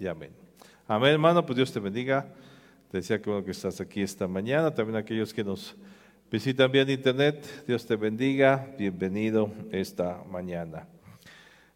y 0.00 0.06
amén. 0.06 0.30
Amén, 0.88 1.10
hermano, 1.10 1.44
pues 1.44 1.56
Dios 1.56 1.70
te 1.70 1.78
bendiga. 1.78 2.26
Te 2.90 2.98
decía 2.98 3.20
que 3.20 3.28
bueno 3.28 3.44
que 3.44 3.50
estás 3.50 3.82
aquí 3.82 4.00
esta 4.00 4.26
mañana. 4.26 4.74
También 4.74 4.96
aquellos 4.96 5.34
que 5.34 5.44
nos 5.44 5.76
visitan 6.32 6.72
vía 6.72 6.90
internet, 6.90 7.64
Dios 7.66 7.84
te 7.84 7.96
bendiga. 7.96 8.66
Bienvenido 8.78 9.52
esta 9.70 10.24
mañana. 10.30 10.88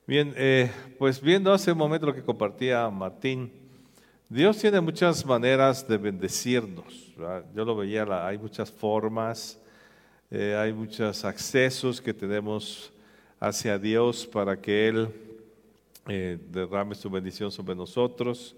Bien, 0.07 0.33
eh, 0.37 0.71
pues 0.99 1.21
viendo 1.21 1.53
hace 1.53 1.73
un 1.73 1.79
momento 1.79 2.07
lo 2.07 2.15
que 2.15 2.23
compartía 2.23 2.89
Martín, 2.89 3.53
Dios 4.31 4.57
tiene 4.57 4.81
muchas 4.81 5.25
maneras 5.27 5.87
de 5.87 5.99
bendecirnos. 5.99 7.13
Yo 7.55 7.65
lo 7.67 7.77
veía, 7.77 8.07
hay 8.27 8.39
muchas 8.39 8.73
formas, 8.73 9.61
eh, 10.31 10.57
hay 10.59 10.73
muchos 10.73 11.27
accesos 11.27 12.01
que 12.01 12.15
tenemos 12.15 12.91
hacia 13.39 13.79
Dios 13.79 14.27
para 14.27 14.59
que 14.59 14.89
Él 14.89 15.09
eh, 16.07 16.39
derrame 16.51 16.95
su 16.95 17.09
bendición 17.11 17.51
sobre 17.51 17.75
nosotros. 17.75 18.57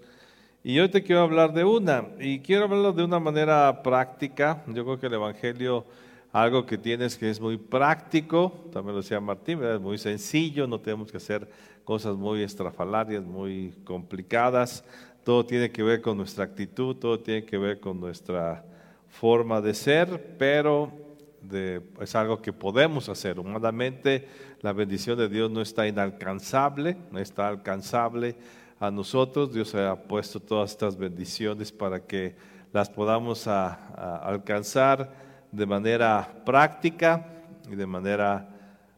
Y 0.63 0.79
hoy 0.79 0.89
te 0.89 1.03
quiero 1.03 1.21
hablar 1.21 1.53
de 1.53 1.63
una, 1.63 2.05
y 2.19 2.39
quiero 2.39 2.65
hablarlo 2.65 2.91
de 2.91 3.03
una 3.03 3.19
manera 3.19 3.81
práctica. 3.83 4.63
Yo 4.67 4.83
creo 4.83 4.99
que 4.99 5.07
el 5.07 5.13
Evangelio, 5.13 5.85
algo 6.33 6.65
que 6.65 6.77
tienes 6.77 7.17
que 7.17 7.29
es 7.29 7.39
muy 7.39 7.57
práctico, 7.57 8.65
también 8.73 8.95
lo 8.95 9.01
decía 9.01 9.21
Martín, 9.21 9.63
es 9.63 9.79
muy 9.79 9.97
sencillo, 9.97 10.67
no 10.67 10.79
tenemos 10.79 11.09
que 11.09 11.17
hacer 11.17 11.47
cosas 11.85 12.17
muy 12.17 12.43
estrafalarias, 12.43 13.23
muy 13.23 13.73
complicadas. 13.85 14.83
Todo 15.23 15.45
tiene 15.45 15.71
que 15.71 15.83
ver 15.83 16.01
con 16.01 16.17
nuestra 16.17 16.43
actitud, 16.43 16.95
todo 16.97 17.19
tiene 17.19 17.45
que 17.45 17.57
ver 17.57 17.79
con 17.79 17.99
nuestra 17.99 18.65
forma 19.07 19.61
de 19.61 19.73
ser, 19.73 20.35
pero 20.37 21.06
es 21.51 22.15
algo 22.15 22.41
que 22.41 22.53
podemos 22.53 23.09
hacer. 23.09 23.39
Humanamente 23.39 24.27
la 24.61 24.73
bendición 24.73 25.17
de 25.17 25.29
Dios 25.29 25.51
no 25.51 25.61
está 25.61 25.87
inalcanzable, 25.87 26.97
no 27.11 27.19
está 27.19 27.47
alcanzable 27.47 28.35
a 28.79 28.91
nosotros. 28.91 29.53
Dios 29.53 29.73
ha 29.75 29.95
puesto 29.95 30.39
todas 30.39 30.71
estas 30.71 30.97
bendiciones 30.97 31.71
para 31.71 31.99
que 31.99 32.35
las 32.73 32.89
podamos 32.89 33.47
alcanzar 33.47 35.13
de 35.51 35.65
manera 35.65 36.41
práctica 36.45 37.25
y 37.69 37.75
de 37.75 37.85
manera 37.85 38.49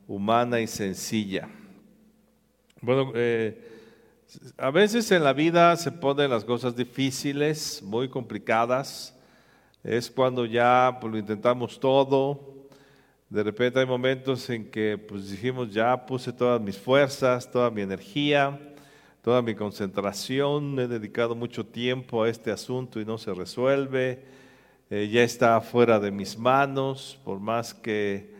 humana 0.07 0.59
y 0.59 0.67
sencilla. 0.67 1.47
Bueno, 2.81 3.11
eh, 3.15 3.67
a 4.57 4.71
veces 4.71 5.11
en 5.11 5.23
la 5.23 5.33
vida 5.33 5.75
se 5.75 5.91
ponen 5.91 6.29
las 6.29 6.45
cosas 6.45 6.75
difíciles, 6.75 7.81
muy 7.83 8.09
complicadas 8.09 9.18
es 9.83 10.09
cuando 10.09 10.45
ya 10.45 10.97
pues, 10.99 11.11
lo 11.11 11.19
intentamos 11.19 11.79
todo. 11.79 12.67
De 13.29 13.43
repente 13.43 13.79
hay 13.79 13.85
momentos 13.85 14.49
en 14.49 14.69
que 14.69 14.97
pues 14.97 15.29
dijimos, 15.29 15.71
ya 15.71 16.05
puse 16.05 16.33
todas 16.33 16.59
mis 16.59 16.77
fuerzas, 16.77 17.49
toda 17.49 17.69
mi 17.69 17.81
energía, 17.81 18.59
toda 19.21 19.41
mi 19.41 19.53
concentración, 19.53 20.79
he 20.79 20.87
dedicado 20.87 21.35
mucho 21.35 21.65
tiempo 21.65 22.23
a 22.23 22.29
este 22.29 22.51
asunto 22.51 22.99
y 22.99 23.05
no 23.05 23.17
se 23.17 23.33
resuelve, 23.33 24.23
eh, 24.89 25.07
ya 25.11 25.21
está 25.23 25.61
fuera 25.61 25.99
de 25.99 26.09
mis 26.09 26.37
manos, 26.37 27.19
por 27.23 27.39
más 27.39 27.73
que 27.73 28.33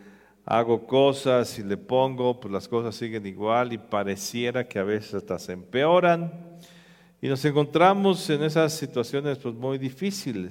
hago 0.44 0.84
cosas 0.84 1.56
y 1.60 1.62
le 1.62 1.76
pongo, 1.76 2.40
pues 2.40 2.52
las 2.52 2.66
cosas 2.66 2.96
siguen 2.96 3.24
igual 3.26 3.72
y 3.72 3.78
pareciera 3.78 4.66
que 4.66 4.80
a 4.80 4.82
veces 4.82 5.14
hasta 5.14 5.38
se 5.38 5.52
empeoran. 5.52 6.58
Y 7.22 7.28
nos 7.28 7.44
encontramos 7.44 8.28
en 8.30 8.42
esas 8.42 8.72
situaciones 8.72 9.38
pues 9.38 9.54
muy 9.54 9.78
difíciles. 9.78 10.50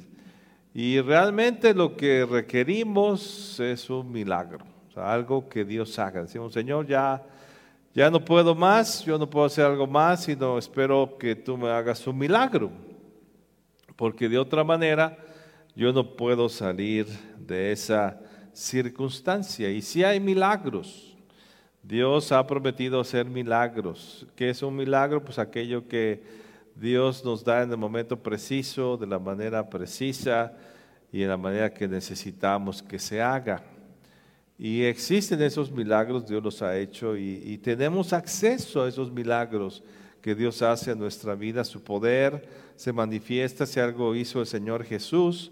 Y 0.73 1.01
realmente 1.01 1.73
lo 1.73 1.97
que 1.97 2.25
requerimos 2.25 3.59
es 3.59 3.89
un 3.89 4.11
milagro, 4.11 4.65
algo 4.95 5.49
que 5.49 5.65
Dios 5.65 5.97
haga. 5.97 6.21
Decimos, 6.21 6.53
Señor, 6.53 6.85
ya, 6.85 7.23
ya 7.93 8.11
no 8.11 8.23
puedo 8.23 8.53
más, 8.53 9.03
yo 9.03 9.17
no 9.17 9.27
puedo 9.27 9.47
hacer 9.47 9.65
algo 9.65 9.87
más, 9.87 10.23
sino 10.25 10.57
espero 10.57 11.17
que 11.17 11.35
tú 11.35 11.57
me 11.57 11.69
hagas 11.69 12.05
un 12.05 12.17
milagro. 12.17 12.71
Porque 13.95 14.29
de 14.29 14.37
otra 14.37 14.63
manera 14.63 15.17
yo 15.75 15.91
no 15.91 16.15
puedo 16.15 16.47
salir 16.47 17.07
de 17.37 17.71
esa 17.71 18.19
circunstancia. 18.53 19.71
Y 19.71 19.81
si 19.81 20.03
hay 20.03 20.19
milagros, 20.19 21.17
Dios 21.81 22.31
ha 22.31 22.45
prometido 22.45 22.99
hacer 22.99 23.25
milagros. 23.25 24.27
¿Qué 24.35 24.51
es 24.51 24.61
un 24.61 24.75
milagro? 24.75 25.23
Pues 25.23 25.39
aquello 25.39 25.87
que 25.87 26.23
Dios 26.79 27.25
nos 27.25 27.43
da 27.43 27.63
en 27.63 27.71
el 27.71 27.77
momento 27.77 28.17
preciso, 28.17 28.95
de 28.95 29.05
la 29.05 29.19
manera 29.19 29.69
precisa 29.69 30.53
y 31.11 31.23
en 31.23 31.29
la 31.29 31.37
manera 31.37 31.73
que 31.73 31.87
necesitamos 31.87 32.81
que 32.81 32.97
se 32.99 33.21
haga. 33.21 33.61
Y 34.57 34.83
existen 34.83 35.41
esos 35.41 35.71
milagros, 35.71 36.27
Dios 36.27 36.41
los 36.41 36.61
ha 36.61 36.77
hecho 36.77 37.17
y, 37.17 37.57
tenemos 37.57 38.13
acceso 38.13 38.83
a 38.83 38.87
esos 38.87 39.11
milagros 39.11 39.83
que 40.21 40.35
Dios 40.35 40.61
hace 40.61 40.91
en 40.91 40.99
nuestra 40.99 41.35
vida. 41.35 41.63
Su 41.63 41.83
poder 41.83 42.47
se 42.75 42.93
manifiesta 42.93 43.65
si 43.65 43.79
algo 43.79 44.15
hizo 44.15 44.39
el 44.39 44.47
Señor 44.47 44.83
Jesús. 44.83 45.51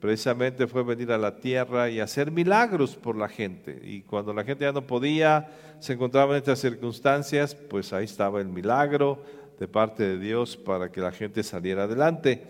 Precisamente 0.00 0.66
fue 0.66 0.82
venir 0.82 1.12
a 1.12 1.18
la 1.18 1.36
tierra 1.36 1.88
y 1.88 2.00
hacer 2.00 2.30
milagros 2.30 2.96
por 2.96 3.16
la 3.16 3.28
gente. 3.28 3.80
Y 3.84 4.02
cuando 4.02 4.34
la 4.34 4.44
gente 4.44 4.64
ya 4.64 4.72
no 4.72 4.86
podía, 4.86 5.48
se 5.80 5.92
encontraba 5.94 6.32
en 6.32 6.38
estas 6.38 6.58
circunstancias, 6.58 7.54
pues 7.54 7.92
ahí 7.92 8.04
estaba 8.04 8.40
el 8.40 8.48
milagro 8.48 9.22
de 9.62 9.68
parte 9.68 10.02
de 10.02 10.18
Dios 10.18 10.56
para 10.56 10.90
que 10.90 11.00
la 11.00 11.12
gente 11.12 11.40
saliera 11.44 11.84
adelante. 11.84 12.42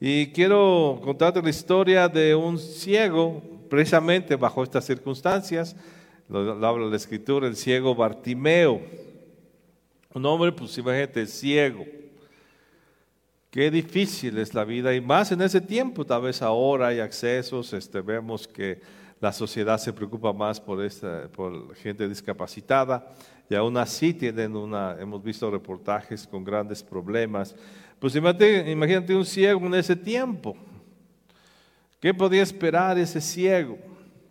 Y 0.00 0.32
quiero 0.32 1.00
contarte 1.00 1.40
la 1.40 1.48
historia 1.48 2.08
de 2.08 2.34
un 2.34 2.58
ciego, 2.58 3.40
precisamente 3.68 4.34
bajo 4.34 4.64
estas 4.64 4.84
circunstancias. 4.84 5.76
Lo, 6.28 6.66
habla 6.66 6.86
la 6.86 6.96
escritura, 6.96 7.46
el 7.46 7.54
ciego 7.54 7.94
Bartimeo. 7.94 8.80
Un 10.12 10.26
hombre, 10.26 10.50
pues 10.50 10.76
imagínate, 10.76 11.24
ciego. 11.24 11.84
Qué 13.50 13.68
difícil 13.68 14.38
es 14.38 14.54
la 14.54 14.64
vida 14.64 14.94
y 14.94 15.00
más 15.00 15.32
en 15.32 15.42
ese 15.42 15.60
tiempo, 15.60 16.06
tal 16.06 16.22
vez 16.22 16.40
ahora 16.40 16.86
hay 16.86 17.00
accesos, 17.00 17.72
este, 17.72 18.00
vemos 18.00 18.46
que 18.46 18.80
la 19.20 19.32
sociedad 19.32 19.76
se 19.76 19.92
preocupa 19.92 20.32
más 20.32 20.60
por, 20.60 20.84
esta, 20.84 21.26
por 21.28 21.74
gente 21.74 22.08
discapacitada 22.08 23.12
y 23.48 23.56
aún 23.56 23.76
así 23.76 24.14
tienen 24.14 24.54
una, 24.54 24.96
hemos 25.00 25.20
visto 25.20 25.50
reportajes 25.50 26.28
con 26.28 26.44
grandes 26.44 26.80
problemas. 26.80 27.56
Pues 27.98 28.14
imagínate, 28.14 29.16
un 29.16 29.26
ciego 29.26 29.66
en 29.66 29.74
ese 29.74 29.96
tiempo. 29.96 30.56
¿Qué 31.98 32.14
podía 32.14 32.44
esperar 32.44 32.96
ese 32.98 33.20
ciego? 33.20 33.76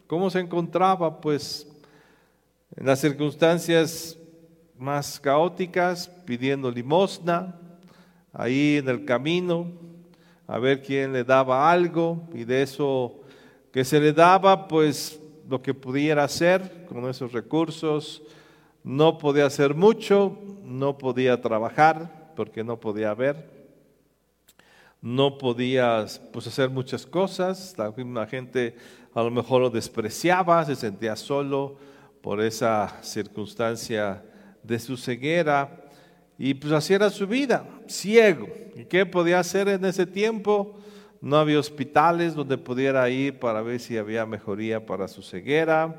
¿Cómo 0.07 0.29
se 0.29 0.39
encontraba? 0.39 1.19
Pues 1.19 1.67
en 2.73 2.85
las 2.85 3.01
circunstancias 3.01 4.17
más 4.77 5.19
caóticas, 5.19 6.07
pidiendo 6.25 6.71
limosna, 6.71 7.59
ahí 8.33 8.77
en 8.77 8.89
el 8.89 9.05
camino, 9.05 9.71
a 10.47 10.57
ver 10.59 10.81
quién 10.81 11.13
le 11.13 11.23
daba 11.23 11.71
algo 11.71 12.27
y 12.33 12.43
de 12.43 12.63
eso 12.63 13.21
que 13.71 13.85
se 13.85 13.99
le 13.99 14.13
daba, 14.13 14.67
pues 14.67 15.19
lo 15.47 15.61
que 15.61 15.73
pudiera 15.73 16.23
hacer 16.23 16.85
con 16.87 17.07
esos 17.09 17.31
recursos, 17.31 18.21
no 18.83 19.17
podía 19.17 19.45
hacer 19.45 19.75
mucho, 19.75 20.37
no 20.63 20.97
podía 20.97 21.41
trabajar 21.41 22.31
porque 22.35 22.63
no 22.63 22.79
podía 22.79 23.13
ver, 23.13 23.49
no 25.01 25.37
podía 25.37 26.05
pues, 26.31 26.47
hacer 26.47 26.69
muchas 26.69 27.05
cosas, 27.05 27.75
la 27.77 28.27
gente 28.27 28.75
a 29.13 29.23
lo 29.23 29.31
mejor 29.31 29.61
lo 29.61 29.69
despreciaba, 29.69 30.65
se 30.65 30.75
sentía 30.75 31.15
solo 31.15 31.77
por 32.21 32.41
esa 32.41 32.97
circunstancia 33.01 34.23
de 34.63 34.79
su 34.79 34.97
ceguera 34.97 35.88
y 36.39 36.55
pues 36.55 36.73
así 36.73 36.95
era 36.95 37.11
su 37.11 37.27
vida, 37.27 37.65
ciego. 37.87 38.47
¿Y 38.75 38.85
qué 38.85 39.05
podía 39.05 39.39
hacer 39.39 39.67
en 39.67 39.85
ese 39.85 40.07
tiempo? 40.07 40.79
No 41.21 41.37
había 41.37 41.59
hospitales 41.59 42.33
donde 42.33 42.57
pudiera 42.57 43.07
ir 43.09 43.37
para 43.37 43.61
ver 43.61 43.79
si 43.79 43.97
había 43.97 44.25
mejoría 44.25 44.83
para 44.83 45.07
su 45.07 45.21
ceguera 45.21 45.95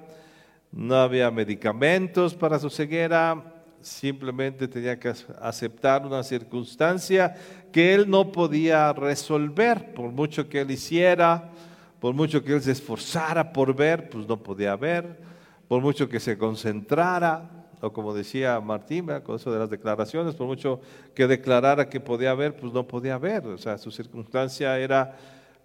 no 0.73 0.97
había 0.97 1.31
medicamentos 1.31 2.35
para 2.35 2.59
su 2.59 2.71
ceguera, 2.71 3.43
simplemente 3.81 4.69
tenía 4.69 4.99
que 4.99 5.13
aceptar 5.41 6.07
una 6.07 6.23
circunstancia 6.23 7.35
que 7.73 7.95
él 7.95 8.09
no 8.09 8.31
podía 8.31 8.93
resolver, 8.93 9.95
por 9.95 10.13
mucho 10.13 10.49
que 10.49 10.61
él 10.61 10.71
hiciera, 10.71 11.51
por 11.99 12.15
mucho 12.15 12.45
que 12.45 12.55
él 12.55 12.63
se 12.63 12.73
esforzara 12.73 13.53
por 13.53 13.75
ver, 13.75 14.11
pues 14.11 14.29
no 14.29 14.37
podía 14.37 14.77
ver, 14.77 15.19
por 15.67 15.83
mucho 15.83 16.09
que 16.09 16.21
se 16.21 16.39
concentrara, 16.39 17.60
o 17.81 17.93
como 17.93 18.15
decía 18.15 18.61
Martín, 18.61 19.07
con 19.25 19.37
eso 19.37 19.53
de 19.53 19.59
las 19.59 19.71
declaraciones, 19.71 20.35
por 20.35 20.47
mucho 20.47 20.81
que 21.15 21.27
declarara 21.27 21.89
que 21.89 22.01
podía 22.01 22.35
ver, 22.35 22.57
pues 22.57 22.73
no 22.73 22.87
podía 22.87 23.19
ver, 23.19 23.47
o 23.47 23.59
sea, 23.59 23.79
su 23.79 23.91
circunstancia 23.91 24.79
era 24.79 25.17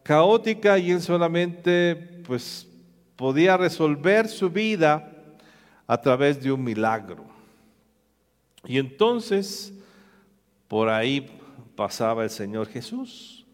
caótica 0.03 0.77
y 0.77 0.91
él 0.91 1.01
solamente, 1.01 1.95
pues 2.27 2.67
podía 3.15 3.57
resolver 3.57 4.27
su 4.27 4.49
vida 4.49 5.11
a 5.87 5.99
través 5.99 6.41
de 6.41 6.51
un 6.51 6.63
milagro. 6.63 7.25
Y 8.65 8.77
entonces, 8.77 9.73
por 10.67 10.89
ahí 10.89 11.39
pasaba 11.75 12.23
el 12.23 12.29
Señor 12.29 12.67
Jesús. 12.67 13.45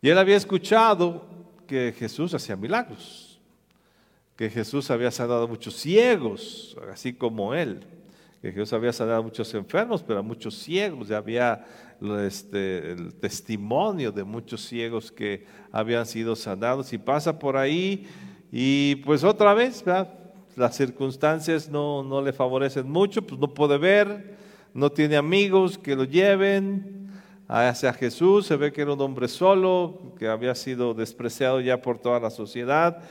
Y 0.00 0.08
él 0.08 0.18
había 0.18 0.36
escuchado 0.36 1.26
que 1.66 1.94
Jesús 1.98 2.32
hacía 2.32 2.56
milagros, 2.56 3.27
que 4.38 4.48
Jesús 4.48 4.88
había 4.92 5.10
sanado 5.10 5.42
a 5.42 5.46
muchos 5.48 5.74
ciegos, 5.74 6.76
así 6.92 7.12
como 7.12 7.54
él, 7.54 7.80
que 8.40 8.52
Jesús 8.52 8.72
había 8.72 8.92
sanado 8.92 9.18
a 9.18 9.22
muchos 9.22 9.52
enfermos, 9.52 10.00
pero 10.00 10.20
a 10.20 10.22
muchos 10.22 10.54
ciegos, 10.54 11.08
ya 11.08 11.16
había 11.16 11.66
este, 12.24 12.92
el 12.92 13.14
testimonio 13.16 14.12
de 14.12 14.22
muchos 14.22 14.64
ciegos 14.64 15.10
que 15.10 15.44
habían 15.72 16.06
sido 16.06 16.36
sanados 16.36 16.92
y 16.92 16.98
pasa 16.98 17.36
por 17.36 17.56
ahí 17.56 18.06
y 18.52 18.94
pues 19.04 19.24
otra 19.24 19.54
vez, 19.54 19.84
las 20.54 20.76
circunstancias 20.76 21.68
no, 21.68 22.04
no 22.04 22.22
le 22.22 22.32
favorecen 22.32 22.88
mucho, 22.88 23.22
pues 23.22 23.40
no 23.40 23.52
puede 23.52 23.76
ver, 23.76 24.36
no 24.72 24.92
tiene 24.92 25.16
amigos 25.16 25.76
que 25.76 25.96
lo 25.96 26.04
lleven 26.04 27.10
hacia 27.48 27.92
Jesús, 27.92 28.46
se 28.46 28.54
ve 28.54 28.72
que 28.72 28.82
era 28.82 28.92
un 28.92 29.00
hombre 29.00 29.26
solo, 29.26 30.14
que 30.16 30.28
había 30.28 30.54
sido 30.54 30.94
despreciado 30.94 31.60
ya 31.60 31.82
por 31.82 31.98
toda 31.98 32.20
la 32.20 32.30
sociedad. 32.30 33.02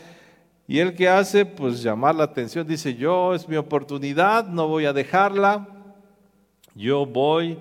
Y 0.68 0.80
él 0.80 0.94
que 0.94 1.08
hace, 1.08 1.46
pues 1.46 1.82
llamar 1.82 2.14
la 2.14 2.26
atención, 2.26 2.68
dice, 2.68 2.94
yo 2.94 3.34
es 3.34 3.48
mi 3.48 3.56
oportunidad, 3.56 4.46
no 4.48 4.68
voy 4.68 4.84
a 4.84 4.92
dejarla, 4.92 5.66
yo 6.76 7.06
voy 7.06 7.58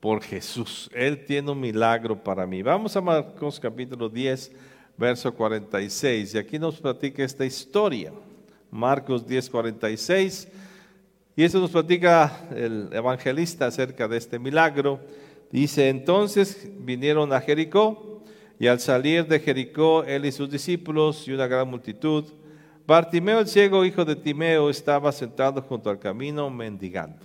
por 0.00 0.20
Jesús, 0.20 0.90
Él 0.92 1.24
tiene 1.24 1.52
un 1.52 1.60
milagro 1.60 2.22
para 2.22 2.44
mí. 2.44 2.60
Vamos 2.60 2.96
a 2.96 3.00
Marcos 3.00 3.60
capítulo 3.60 4.08
10, 4.08 4.50
verso 4.98 5.32
46, 5.32 6.34
y 6.34 6.38
aquí 6.38 6.58
nos 6.58 6.80
platica 6.80 7.24
esta 7.24 7.46
historia, 7.46 8.12
Marcos 8.68 9.24
10, 9.26 9.48
46, 9.48 10.48
y 11.36 11.44
eso 11.44 11.60
nos 11.60 11.70
platica 11.70 12.48
el 12.54 12.88
evangelista 12.92 13.66
acerca 13.66 14.08
de 14.08 14.16
este 14.16 14.40
milagro. 14.40 14.98
Dice, 15.52 15.88
entonces 15.88 16.68
vinieron 16.80 17.32
a 17.32 17.40
Jericó, 17.40 18.13
y 18.58 18.66
al 18.66 18.80
salir 18.80 19.26
de 19.26 19.40
Jericó, 19.40 20.04
él 20.04 20.26
y 20.26 20.32
sus 20.32 20.50
discípulos 20.50 21.26
y 21.26 21.32
una 21.32 21.46
gran 21.46 21.68
multitud, 21.68 22.24
Bartimeo 22.86 23.40
el 23.40 23.48
ciego, 23.48 23.82
hijo 23.84 24.04
de 24.04 24.14
Timeo, 24.14 24.68
estaba 24.68 25.10
sentado 25.10 25.62
junto 25.62 25.88
al 25.88 25.98
camino 25.98 26.50
mendigando. 26.50 27.24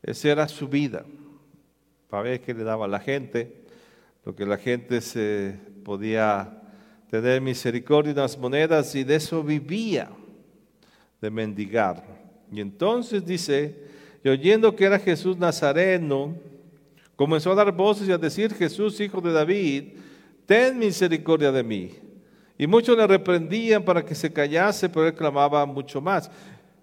Esa 0.00 0.28
era 0.28 0.46
su 0.46 0.68
vida, 0.68 1.04
para 2.08 2.22
ver 2.22 2.40
qué 2.40 2.54
le 2.54 2.62
daba 2.62 2.86
la 2.86 3.00
gente, 3.00 3.64
lo 4.24 4.36
que 4.36 4.46
la 4.46 4.56
gente 4.56 5.00
se 5.00 5.58
podía 5.84 6.62
tener 7.10 7.40
misericordia 7.40 8.14
de 8.14 8.20
las 8.20 8.38
monedas 8.38 8.94
y 8.94 9.02
de 9.02 9.16
eso 9.16 9.42
vivía, 9.42 10.08
de 11.20 11.30
mendigar. 11.30 12.04
Y 12.52 12.60
entonces 12.60 13.26
dice, 13.26 13.76
y 14.22 14.28
oyendo 14.28 14.76
que 14.76 14.84
era 14.84 15.00
Jesús 15.00 15.36
Nazareno, 15.36 16.36
comenzó 17.16 17.50
a 17.50 17.56
dar 17.56 17.72
voces 17.72 18.08
y 18.08 18.12
a 18.12 18.18
decir, 18.18 18.54
Jesús, 18.54 19.00
hijo 19.00 19.20
de 19.20 19.32
David, 19.32 19.84
ten 20.46 20.78
misericordia 20.78 21.50
de 21.52 21.62
mí. 21.62 21.90
Y 22.56 22.66
muchos 22.66 22.96
le 22.96 23.06
reprendían 23.06 23.84
para 23.84 24.04
que 24.04 24.14
se 24.14 24.32
callase, 24.32 24.88
pero 24.88 25.06
él 25.06 25.14
clamaba 25.14 25.66
mucho 25.66 26.00
más. 26.00 26.30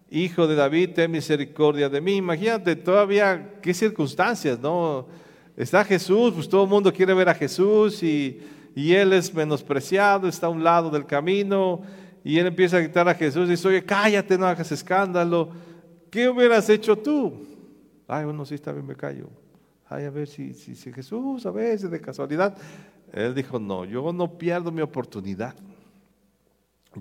Hijo 0.09 0.45
de 0.45 0.55
David, 0.55 0.91
ten 0.95 1.11
misericordia 1.11 1.87
de 1.87 2.01
mí. 2.01 2.17
Imagínate 2.17 2.75
todavía 2.75 3.59
qué 3.61 3.73
circunstancias, 3.73 4.59
¿no? 4.59 5.07
Está 5.55 5.85
Jesús, 5.85 6.33
pues 6.33 6.49
todo 6.49 6.63
el 6.63 6.69
mundo 6.69 6.91
quiere 6.91 7.13
ver 7.13 7.29
a 7.29 7.33
Jesús 7.33 8.03
y, 8.03 8.41
y 8.75 8.93
él 8.93 9.13
es 9.13 9.33
menospreciado, 9.33 10.27
está 10.27 10.47
a 10.47 10.49
un 10.49 10.63
lado 10.63 10.89
del 10.89 11.05
camino 11.05 11.81
y 12.23 12.37
él 12.37 12.47
empieza 12.47 12.77
a 12.77 12.81
gritar 12.81 13.07
a 13.07 13.15
Jesús 13.15 13.47
y 13.47 13.51
dice, 13.51 13.67
oye, 13.67 13.83
cállate, 13.83 14.37
no 14.37 14.45
hagas 14.45 14.71
escándalo. 14.71 15.49
¿Qué 16.09 16.29
hubieras 16.29 16.69
hecho 16.69 16.97
tú? 16.97 17.47
Ay, 18.07 18.25
bueno, 18.25 18.45
sí, 18.45 18.55
está 18.55 18.71
bien, 18.71 18.85
me 18.85 18.95
callo. 18.95 19.29
Ay, 19.87 20.05
a 20.05 20.09
ver 20.09 20.27
si, 20.27 20.53
si, 20.53 20.75
si 20.75 20.91
Jesús 20.91 21.45
a 21.45 21.51
veces 21.51 21.89
de 21.89 21.99
casualidad. 21.99 22.55
Él 23.13 23.35
dijo, 23.35 23.59
no, 23.59 23.85
yo 23.85 24.11
no 24.13 24.37
pierdo 24.37 24.71
mi 24.71 24.81
oportunidad. 24.81 25.55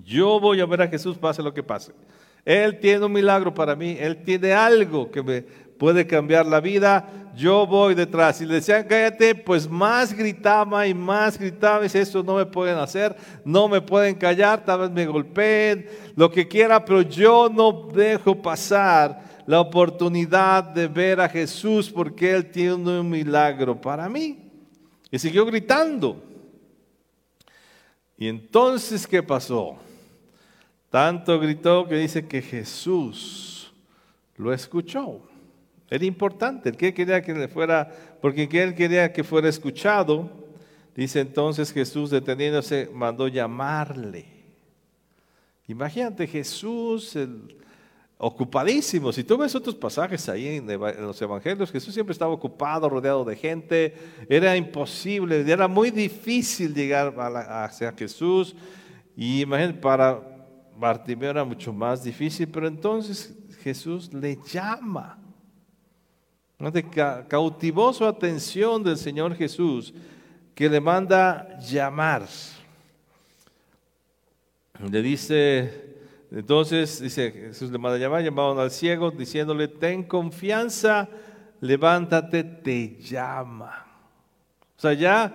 Yo 0.03 0.39
voy 0.39 0.59
a 0.61 0.65
ver 0.65 0.81
a 0.81 0.87
Jesús 0.87 1.17
pase 1.17 1.41
lo 1.41 1.53
que 1.53 1.63
pase. 1.63 1.93
Él 2.43 2.79
tiene 2.79 3.05
un 3.05 3.11
milagro 3.11 3.53
para 3.53 3.75
mí, 3.75 3.95
Él 3.99 4.23
tiene 4.23 4.53
algo 4.53 5.11
que 5.11 5.21
me 5.21 5.41
puede 5.41 6.05
cambiar 6.05 6.45
la 6.45 6.59
vida, 6.59 7.07
yo 7.35 7.65
voy 7.65 7.95
detrás. 7.95 8.41
Y 8.41 8.45
le 8.45 8.55
decían, 8.55 8.85
cállate, 8.87 9.35
pues 9.35 9.69
más 9.69 10.13
gritaba 10.13 10.85
y 10.87 10.93
más 10.93 11.37
gritaba, 11.37 11.79
y 11.79 11.83
dice, 11.83 12.01
eso 12.01 12.23
no 12.23 12.35
me 12.35 12.45
pueden 12.45 12.77
hacer, 12.77 13.15
no 13.45 13.67
me 13.67 13.81
pueden 13.81 14.15
callar, 14.15 14.63
tal 14.65 14.81
vez 14.81 14.91
me 14.91 15.05
golpeen, 15.05 15.87
lo 16.15 16.29
que 16.31 16.47
quiera, 16.47 16.83
pero 16.83 17.01
yo 17.01 17.49
no 17.51 17.87
dejo 17.93 18.39
pasar 18.41 19.23
la 19.45 19.59
oportunidad 19.59 20.63
de 20.63 20.87
ver 20.87 21.19
a 21.19 21.29
Jesús 21.29 21.89
porque 21.89 22.31
Él 22.31 22.49
tiene 22.49 22.99
un 22.99 23.09
milagro 23.09 23.79
para 23.79 24.07
mí. 24.07 24.40
Y 25.11 25.19
siguió 25.19 25.45
gritando. 25.45 26.23
Y 28.17 28.27
entonces, 28.27 29.05
¿qué 29.05 29.21
pasó? 29.21 29.77
Tanto 30.89 31.39
gritó 31.39 31.87
que 31.87 31.95
dice 31.95 32.27
que 32.27 32.41
Jesús 32.41 33.71
lo 34.37 34.53
escuchó. 34.53 35.21
Era 35.89 36.05
importante, 36.05 36.69
el 36.69 36.77
que 36.77 36.93
quería 36.93 37.21
que 37.21 37.33
le 37.33 37.49
fuera, 37.49 37.91
porque 38.21 38.47
él 38.51 38.73
quería 38.75 39.11
que 39.11 39.23
fuera 39.23 39.49
escuchado. 39.49 40.29
Dice 40.95 41.19
entonces 41.19 41.73
Jesús 41.73 42.09
deteniéndose, 42.09 42.89
mandó 42.93 43.27
llamarle. 43.27 44.25
Imagínate 45.67 46.27
Jesús, 46.27 47.15
el, 47.15 47.57
ocupadísimo. 48.23 49.11
Si 49.11 49.23
tú 49.23 49.35
ves 49.35 49.55
otros 49.55 49.73
pasajes 49.73 50.29
ahí 50.29 50.57
en, 50.57 50.67
los 50.67 51.19
evangelios, 51.19 51.71
Jesús 51.71 51.91
siempre 51.91 52.13
estaba 52.13 52.31
ocupado, 52.31 52.87
rodeado 52.87 53.25
de 53.25 53.35
gente. 53.35 53.95
Era 54.29 54.55
imposible, 54.55 55.41
era 55.51 55.67
muy 55.67 55.89
difícil 55.89 56.73
llegar 56.73 57.15
a 57.19 57.65
hacia 57.65 57.91
Jesús. 57.93 58.55
Y 59.17 59.41
imagínate, 59.41 59.79
para 59.79 60.21
Bartimeo 60.77 61.31
era 61.31 61.43
mucho 61.43 61.73
más 61.73 62.03
difícil, 62.03 62.47
pero 62.47 62.67
entonces 62.67 63.33
Jesús 63.63 64.13
le 64.13 64.37
llama. 64.51 65.17
Cautivó 67.27 67.91
su 67.91 68.05
atención 68.05 68.83
del 68.83 68.97
Señor 68.97 69.35
Jesús, 69.35 69.95
que 70.53 70.69
le 70.69 70.79
manda 70.79 71.57
llamar. 71.59 72.27
Le 74.91 75.01
dice, 75.01 75.90
entonces, 76.31 77.01
dice, 77.01 77.29
Jesús 77.31 77.71
le 77.71 77.77
manda 77.77 77.97
llamar, 77.97 78.23
llamaron 78.23 78.57
al 78.57 78.71
ciego 78.71 79.11
diciéndole, 79.11 79.67
ten 79.67 80.03
confianza, 80.03 81.09
levántate, 81.59 82.43
te 82.45 82.95
llama. 83.01 83.85
O 84.77 84.81
sea, 84.81 84.93
ya 84.93 85.33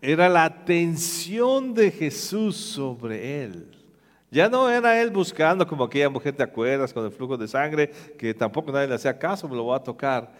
era 0.00 0.30
la 0.30 0.44
atención 0.44 1.74
de 1.74 1.90
Jesús 1.90 2.56
sobre 2.56 3.44
él. 3.44 3.68
Ya 4.30 4.48
no 4.48 4.70
era 4.70 4.98
él 5.02 5.10
buscando 5.10 5.66
como 5.66 5.84
aquella 5.84 6.08
mujer, 6.08 6.34
¿te 6.34 6.42
acuerdas? 6.42 6.94
Con 6.94 7.04
el 7.04 7.12
flujo 7.12 7.36
de 7.36 7.46
sangre, 7.46 7.92
que 8.18 8.32
tampoco 8.32 8.72
nadie 8.72 8.88
le 8.88 8.94
hacía 8.94 9.18
caso, 9.18 9.46
me 9.46 9.54
lo 9.54 9.64
voy 9.64 9.76
a 9.76 9.82
tocar. 9.82 10.32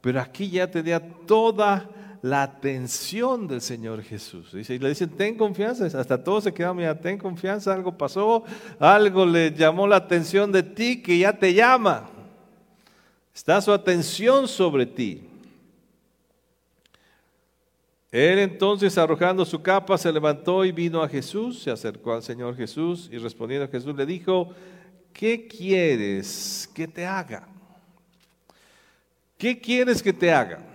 Pero 0.00 0.20
aquí 0.20 0.48
ya 0.48 0.70
tenía 0.70 1.00
toda 1.26 1.90
la 2.22 2.42
atención 2.42 3.48
del 3.48 3.60
Señor 3.60 4.02
Jesús. 4.02 4.52
y 4.52 4.78
le 4.78 4.88
dicen, 4.88 5.10
ten 5.10 5.36
confianza, 5.36 5.86
hasta 5.86 6.22
todos 6.22 6.44
se 6.44 6.52
quedan, 6.52 6.76
mira, 6.76 6.98
ten 6.98 7.18
confianza, 7.18 7.72
algo 7.72 7.96
pasó, 7.96 8.44
algo 8.78 9.24
le 9.24 9.52
llamó 9.52 9.86
la 9.86 9.96
atención 9.96 10.52
de 10.52 10.62
ti 10.62 11.02
que 11.02 11.18
ya 11.18 11.32
te 11.32 11.54
llama. 11.54 12.10
Está 13.34 13.60
su 13.60 13.72
atención 13.72 14.46
sobre 14.46 14.84
ti. 14.84 15.26
Él 18.10 18.40
entonces, 18.40 18.98
arrojando 18.98 19.44
su 19.44 19.62
capa, 19.62 19.96
se 19.96 20.12
levantó 20.12 20.64
y 20.64 20.72
vino 20.72 21.02
a 21.02 21.08
Jesús, 21.08 21.62
se 21.62 21.70
acercó 21.70 22.12
al 22.12 22.22
Señor 22.22 22.56
Jesús 22.56 23.08
y 23.10 23.18
respondiendo 23.18 23.66
a 23.66 23.68
Jesús 23.68 23.94
le 23.94 24.04
dijo, 24.04 24.52
¿qué 25.12 25.46
quieres 25.46 26.68
que 26.74 26.88
te 26.88 27.06
haga? 27.06 27.46
¿Qué 29.38 29.58
quieres 29.58 30.02
que 30.02 30.12
te 30.12 30.32
haga? 30.32 30.69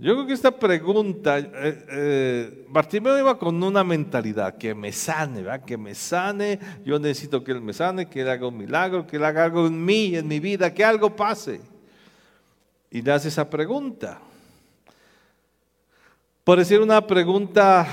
Yo 0.00 0.14
creo 0.14 0.28
que 0.28 0.32
esta 0.32 0.52
pregunta, 0.52 1.40
eh, 1.40 1.84
eh, 1.90 2.66
Bartimeo 2.68 3.18
iba 3.18 3.36
con 3.36 3.60
una 3.60 3.82
mentalidad, 3.82 4.56
que 4.56 4.72
me 4.72 4.92
sane, 4.92 5.42
¿verdad? 5.42 5.64
que 5.64 5.76
me 5.76 5.92
sane, 5.92 6.60
yo 6.84 7.00
necesito 7.00 7.42
que 7.42 7.50
Él 7.50 7.60
me 7.60 7.72
sane, 7.72 8.08
que 8.08 8.20
Él 8.20 8.28
haga 8.28 8.46
un 8.46 8.56
milagro, 8.56 9.08
que 9.08 9.16
Él 9.16 9.24
haga 9.24 9.42
algo 9.42 9.66
en 9.66 9.84
mí, 9.84 10.14
en 10.14 10.28
mi 10.28 10.38
vida, 10.38 10.72
que 10.72 10.84
algo 10.84 11.16
pase. 11.16 11.60
Y 12.92 13.02
le 13.02 13.10
hace 13.10 13.26
esa 13.26 13.50
pregunta. 13.50 14.20
Por 16.44 16.58
decir 16.58 16.80
una 16.80 17.04
pregunta, 17.04 17.84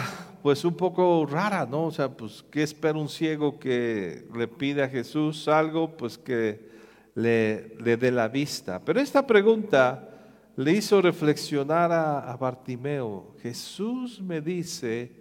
pues 0.44 0.64
un 0.64 0.76
poco 0.76 1.26
rara, 1.26 1.66
¿no? 1.66 1.86
O 1.86 1.92
sea, 1.92 2.08
pues, 2.08 2.46
¿qué 2.52 2.62
espera 2.62 3.00
un 3.00 3.10
ciego 3.10 3.58
que 3.58 4.28
le 4.36 4.48
pide 4.48 4.84
a 4.84 4.90
Jesús 4.90 5.48
algo? 5.48 5.98
Pues 5.98 6.20
que 6.20 6.70
le, 7.16 7.76
le 7.80 7.98
dé 7.98 8.12
la 8.12 8.28
vista. 8.28 8.80
Pero 8.86 9.00
esta 9.00 9.26
pregunta 9.26 10.12
le 10.58 10.72
hizo 10.72 11.02
reflexionar 11.02 11.92
a, 11.92 12.36
Bartimeo, 12.38 13.36
Jesús 13.42 14.22
me 14.22 14.40
dice, 14.40 15.12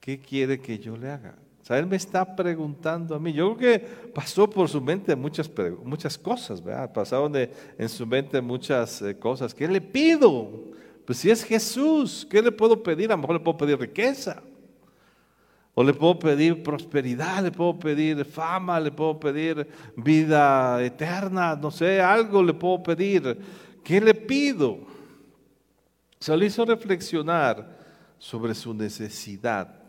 ¿qué 0.00 0.18
quiere 0.18 0.60
que 0.60 0.78
yo 0.78 0.96
le 0.96 1.10
haga? 1.10 1.36
O 1.60 1.64
sea, 1.64 1.78
él 1.78 1.86
me 1.86 1.94
está 1.94 2.34
preguntando 2.34 3.14
a 3.14 3.20
mí. 3.20 3.32
Yo 3.32 3.56
creo 3.56 3.78
que 3.78 3.78
pasó 4.12 4.50
por 4.50 4.68
su 4.68 4.80
mente 4.80 5.14
muchas, 5.14 5.48
muchas 5.84 6.18
cosas, 6.18 6.62
¿verdad? 6.62 6.92
Pasaron 6.92 7.32
en 7.36 7.88
su 7.88 8.04
mente 8.04 8.40
muchas 8.40 9.00
eh, 9.02 9.16
cosas. 9.16 9.54
¿Qué 9.54 9.68
le 9.68 9.80
pido? 9.80 10.50
Pues 11.06 11.18
si 11.18 11.30
es 11.30 11.44
Jesús, 11.44 12.26
¿qué 12.28 12.42
le 12.42 12.50
puedo 12.50 12.82
pedir? 12.82 13.12
A 13.12 13.14
lo 13.14 13.22
mejor 13.22 13.36
le 13.36 13.40
puedo 13.40 13.58
pedir 13.58 13.78
riqueza. 13.78 14.42
O 15.74 15.84
le 15.84 15.94
puedo 15.94 16.18
pedir 16.18 16.62
prosperidad, 16.64 17.44
le 17.44 17.52
puedo 17.52 17.78
pedir 17.78 18.24
fama, 18.24 18.80
le 18.80 18.90
puedo 18.90 19.18
pedir 19.18 19.66
vida 19.96 20.82
eterna, 20.84 21.54
no 21.54 21.70
sé, 21.70 22.00
algo 22.00 22.42
le 22.42 22.52
puedo 22.52 22.82
pedir. 22.82 23.38
¿Qué 23.82 24.00
le 24.00 24.14
pido? 24.14 24.78
Se 26.18 26.36
lo 26.36 26.44
hizo 26.44 26.64
reflexionar 26.64 27.78
sobre 28.18 28.54
su 28.54 28.72
necesidad. 28.72 29.82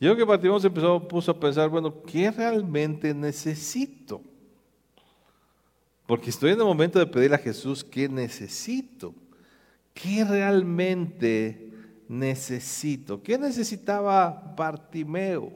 Yo 0.00 0.16
que 0.16 0.26
partimos 0.26 0.64
empezó, 0.64 1.06
puso 1.06 1.30
a 1.30 1.38
pensar, 1.38 1.68
bueno, 1.68 2.02
¿qué 2.02 2.30
realmente 2.30 3.14
necesito? 3.14 4.20
Porque 6.06 6.30
estoy 6.30 6.52
en 6.52 6.58
el 6.58 6.64
momento 6.64 6.98
de 6.98 7.06
pedirle 7.06 7.36
a 7.36 7.38
Jesús 7.38 7.84
qué 7.84 8.08
necesito. 8.08 9.14
¿Qué 9.94 10.24
realmente 10.24 11.70
necesito? 12.08 13.22
¿Qué 13.22 13.38
necesitaba 13.38 14.54
Bartimeo? 14.56 15.52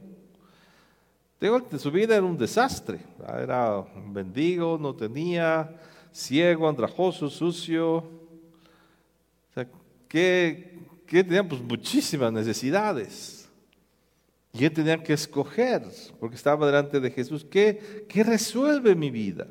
su 1.78 1.90
vida 1.90 2.16
era 2.16 2.25
un 2.25 2.38
desastre. 2.38 3.00
Era 3.26 3.78
un 3.80 4.12
mendigo, 4.12 4.78
no 4.80 4.94
tenía, 4.94 5.68
ciego, 6.16 6.68
andrajoso, 6.68 7.28
sucio. 7.28 7.96
O 7.99 9.52
sea, 9.52 9.68
¿qué, 10.08 10.78
tenía? 11.06 11.46
Pues 11.46 11.61
muchísimas 11.61 12.32
necesidades. 12.32 13.49
Y 14.52 14.64
él 14.64 14.73
tenía 14.73 15.02
que 15.02 15.12
escoger, 15.12 15.82
porque 16.18 16.37
estaba 16.37 16.64
delante 16.64 16.99
de 16.99 17.11
Jesús, 17.11 17.44
¿qué, 17.44 18.06
qué 18.08 18.25
resuelve 18.25 18.94
mi 18.94 19.11
vida? 19.11 19.46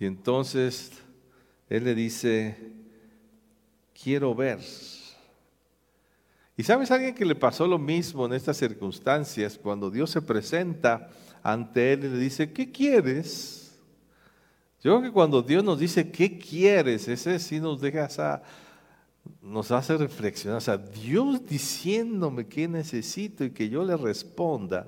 Y 0.00 0.06
entonces 0.06 0.92
él 1.68 1.84
le 1.84 1.94
dice, 1.94 2.56
quiero 4.02 4.34
ver. 4.34 4.60
Y 6.56 6.62
sabes 6.62 6.90
alguien 6.90 7.14
que 7.14 7.26
le 7.26 7.34
pasó 7.34 7.66
lo 7.66 7.78
mismo 7.78 8.24
en 8.24 8.32
estas 8.32 8.56
circunstancias, 8.56 9.58
cuando 9.62 9.90
Dios 9.90 10.08
se 10.10 10.22
presenta 10.22 11.10
ante 11.42 11.92
él 11.92 12.04
y 12.04 12.08
le 12.08 12.18
dice, 12.18 12.50
¿qué 12.50 12.72
quieres? 12.72 13.57
Yo 14.82 14.92
creo 14.92 15.02
que 15.02 15.12
cuando 15.12 15.42
Dios 15.42 15.64
nos 15.64 15.78
dice, 15.78 16.10
¿qué 16.10 16.38
quieres? 16.38 17.08
Ese 17.08 17.38
sí 17.40 17.58
nos 17.58 17.80
deja 17.80 18.04
esa, 18.04 18.42
nos 19.42 19.72
hace 19.72 19.96
reflexionar. 19.96 20.58
O 20.58 20.60
sea, 20.60 20.78
Dios 20.78 21.44
diciéndome 21.44 22.46
qué 22.46 22.68
necesito 22.68 23.44
y 23.44 23.50
que 23.50 23.68
yo 23.68 23.84
le 23.84 23.96
responda. 23.96 24.86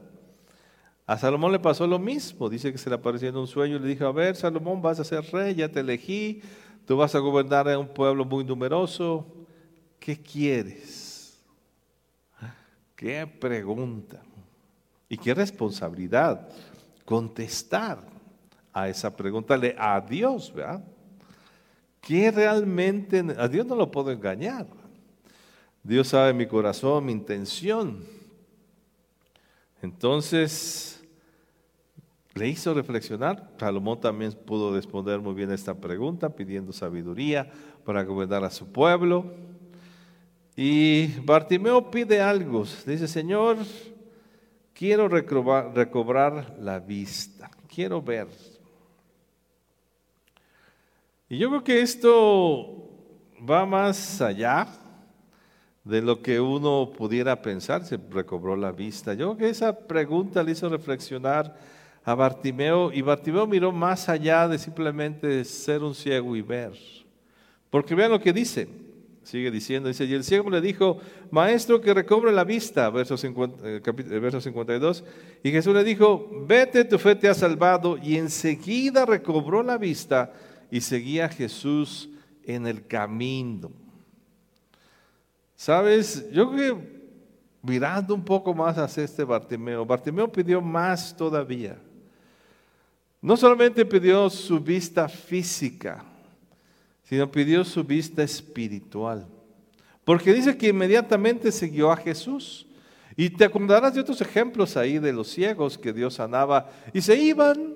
A 1.07 1.19
Salomón 1.19 1.51
le 1.51 1.59
pasó 1.59 1.89
lo 1.89 1.99
mismo. 1.99 2.49
Dice 2.49 2.71
que 2.71 2.79
se 2.79 2.89
le 2.89 2.95
apareció 2.95 3.29
en 3.29 3.37
un 3.37 3.49
sueño 3.49 3.77
y 3.77 3.79
le 3.81 3.89
dijo, 3.89 4.07
a 4.07 4.13
ver, 4.13 4.37
Salomón, 4.37 4.81
vas 4.81 5.01
a 5.01 5.05
ser 5.05 5.25
rey, 5.33 5.57
ya 5.57 5.69
te 5.69 5.81
elegí, 5.81 6.41
tú 6.87 6.97
vas 6.97 7.17
a 7.17 7.19
gobernar 7.19 7.67
en 7.67 7.79
un 7.79 7.89
pueblo 7.89 8.25
muy 8.25 8.45
numeroso. 8.45 9.27
¿Qué 9.99 10.17
quieres? 10.17 11.37
¿Qué 12.95 13.27
pregunta? 13.27 14.23
¿Y 15.09 15.19
qué 15.19 15.35
responsabilidad? 15.35 16.49
Contestar 17.05 18.20
a 18.73 18.89
esa 18.89 19.15
pregunta 19.17 19.59
a 19.79 20.01
Dios, 20.01 20.53
¿verdad? 20.55 20.85
¿Qué 22.01 22.31
realmente? 22.31 23.25
A 23.37 23.49
Dios 23.49 23.67
no 23.67 23.75
lo 23.75 23.91
puedo 23.91 24.11
engañar. 24.11 24.67
Dios 25.83 26.09
sabe 26.09 26.33
mi 26.33 26.47
corazón, 26.47 27.07
mi 27.07 27.13
intención. 27.13 28.05
Entonces, 29.83 31.03
le 32.35 32.49
hizo 32.49 32.75
reflexionar. 32.75 33.51
Salomón 33.59 34.01
también 34.01 34.33
pudo 34.33 34.75
responder 34.75 35.21
muy 35.21 35.35
bien 35.35 35.51
a 35.51 35.55
esta 35.55 35.75
pregunta, 35.75 36.31
pidiendo 36.31 36.73
sabiduría 36.73 37.51
para 37.85 38.03
gobernar 38.03 38.45
a 38.45 38.51
su 38.51 38.71
pueblo. 38.71 39.33
Y 40.57 41.09
Bartimeo 41.21 41.91
pide 41.91 42.21
algo. 42.21 42.65
Dice, 42.87 43.09
Señor, 43.09 43.59
quiero 44.75 45.09
recobrar, 45.09 45.75
recobrar 45.75 46.57
la 46.61 46.79
vista, 46.79 47.51
quiero 47.73 48.03
ver. 48.03 48.29
Y 51.33 51.39
yo 51.39 51.49
creo 51.49 51.63
que 51.63 51.81
esto 51.81 52.89
va 53.49 53.65
más 53.65 54.21
allá 54.21 54.67
de 55.85 56.03
lo 56.03 56.21
que 56.21 56.41
uno 56.41 56.91
pudiera 56.93 57.41
pensar, 57.41 57.85
se 57.85 58.01
recobró 58.11 58.57
la 58.57 58.73
vista. 58.73 59.15
Yo 59.15 59.37
creo 59.37 59.39
que 59.39 59.49
esa 59.49 59.79
pregunta 59.87 60.43
le 60.43 60.51
hizo 60.51 60.69
reflexionar 60.69 61.57
a 62.03 62.17
Bartimeo 62.17 62.93
y 62.93 63.01
Bartimeo 63.03 63.47
miró 63.47 63.71
más 63.71 64.09
allá 64.09 64.49
de 64.49 64.59
simplemente 64.59 65.45
ser 65.45 65.85
un 65.85 65.95
ciego 65.95 66.35
y 66.35 66.43
ver. 66.43 66.73
Porque 67.71 67.95
vean 67.95 68.11
lo 68.11 68.21
que 68.21 68.33
dice, 68.33 68.67
sigue 69.23 69.53
diciendo, 69.53 69.89
dice, 69.89 70.07
y 70.07 70.15
el 70.15 70.25
ciego 70.25 70.51
le 70.51 70.61
dijo, 70.61 70.99
maestro 71.31 71.81
que 71.81 71.95
recobre 71.95 72.33
la 72.33 72.43
vista, 72.43 72.91
verso, 72.91 73.17
52, 73.17 73.61
eh, 73.65 75.05
y 75.45 75.53
Jesús 75.53 75.75
le 75.75 75.85
dijo, 75.85 76.29
vete, 76.49 76.85
tu 76.85 76.99
fe 76.99 77.15
te 77.15 77.29
ha 77.29 77.35
salvado, 77.35 77.97
y 78.03 78.17
enseguida 78.17 79.07
recobró 79.07 79.63
la 79.63 79.79
vista 79.79 80.33
y 80.71 80.81
seguía 80.81 81.27
a 81.27 81.29
Jesús 81.29 82.09
en 82.45 82.67
el 82.67 82.87
camino. 82.87 83.71
Sabes, 85.57 86.31
yo 86.33 86.51
creo 86.51 86.79
que 86.79 87.01
mirando 87.63 88.15
un 88.15 88.25
poco 88.25 88.55
más 88.55 88.79
hacia 88.79 89.05
este 89.05 89.25
Bartimeo, 89.25 89.85
Bartimeo 89.85 90.31
pidió 90.31 90.61
más 90.61 91.15
todavía. 91.17 91.77
No 93.21 93.37
solamente 93.37 93.85
pidió 93.85 94.31
su 94.31 94.59
vista 94.59 95.09
física, 95.09 96.05
sino 97.05 97.31
pidió 97.31 97.65
su 97.65 97.85
vista 97.85 98.23
espiritual. 98.23 99.27
Porque 100.05 100.33
dice 100.33 100.57
que 100.57 100.69
inmediatamente 100.69 101.53
siguió 101.53 101.91
a 101.93 101.97
Jesús. 101.97 102.67
Y 103.17 103.29
te 103.29 103.45
acordarás 103.45 103.95
de 103.95 104.01
otros 104.01 104.21
ejemplos 104.21 104.77
ahí 104.77 104.99
de 104.99 105.13
los 105.13 105.29
ciegos 105.29 105.77
que 105.77 105.93
Dios 105.93 106.15
sanaba 106.15 106.71
y 106.95 107.03
se 107.03 107.17
iban. 107.17 107.75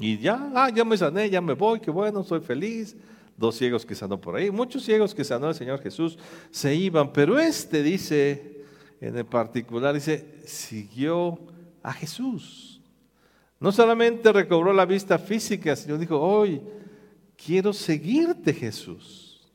Y 0.00 0.16
ya, 0.16 0.50
ah, 0.54 0.70
ya 0.74 0.82
me 0.82 0.96
sané, 0.96 1.28
ya 1.28 1.42
me 1.42 1.52
voy, 1.52 1.78
qué 1.78 1.90
bueno, 1.90 2.24
soy 2.24 2.40
feliz. 2.40 2.96
Dos 3.36 3.56
ciegos 3.56 3.84
que 3.84 3.94
sanó 3.94 4.18
por 4.18 4.34
ahí, 4.34 4.50
muchos 4.50 4.82
ciegos 4.82 5.14
que 5.14 5.24
sanó 5.24 5.48
el 5.48 5.54
Señor 5.54 5.80
Jesús 5.80 6.18
se 6.50 6.74
iban, 6.74 7.12
pero 7.12 7.38
este 7.38 7.82
dice, 7.82 8.64
en 9.00 9.16
el 9.16 9.26
particular, 9.26 9.94
dice, 9.94 10.40
siguió 10.46 11.38
a 11.82 11.92
Jesús. 11.92 12.80
No 13.58 13.72
solamente 13.72 14.32
recobró 14.32 14.72
la 14.72 14.86
vista 14.86 15.18
física, 15.18 15.76
sino 15.76 15.98
dijo, 15.98 16.18
hoy 16.18 16.62
quiero 17.36 17.72
seguirte 17.74 18.54
Jesús. 18.54 19.50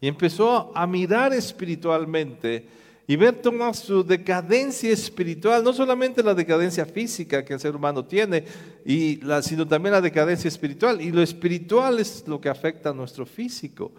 Y 0.00 0.06
empezó 0.06 0.70
a 0.76 0.86
mirar 0.86 1.32
espiritualmente 1.32 2.68
y 3.06 3.16
ver 3.16 3.36
toda 3.36 3.72
su 3.72 4.02
decadencia 4.02 4.90
espiritual, 4.90 5.62
no 5.62 5.72
solamente 5.72 6.22
la 6.22 6.34
decadencia 6.34 6.84
física 6.84 7.44
que 7.44 7.54
el 7.54 7.60
ser 7.60 7.76
humano 7.76 8.04
tiene, 8.04 8.44
y 8.84 9.20
la, 9.22 9.42
sino 9.42 9.66
también 9.66 9.92
la 9.92 10.00
decadencia 10.00 10.48
espiritual. 10.48 11.00
Y 11.00 11.12
lo 11.12 11.22
espiritual 11.22 12.00
es 12.00 12.24
lo 12.26 12.40
que 12.40 12.48
afecta 12.48 12.90
a 12.90 12.94
nuestro 12.94 13.24
físico. 13.24 13.92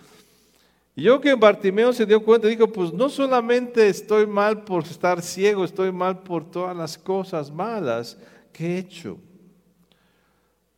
Y 0.96 1.04
yo 1.04 1.22
que 1.22 1.36
Bartimeo 1.36 1.94
se 1.94 2.06
dio 2.06 2.24
cuenta, 2.24 2.48
dijo, 2.48 2.72
pues 2.72 2.92
no 2.92 3.08
solamente 3.08 3.88
estoy 3.88 4.26
mal 4.26 4.64
por 4.64 4.84
estar 4.84 5.22
ciego, 5.22 5.64
estoy 5.64 5.92
mal 5.92 6.24
por 6.24 6.50
todas 6.50 6.76
las 6.76 6.98
cosas 6.98 7.52
malas, 7.52 8.18
¿Qué 8.58 8.66
he 8.74 8.78
hecho? 8.80 9.20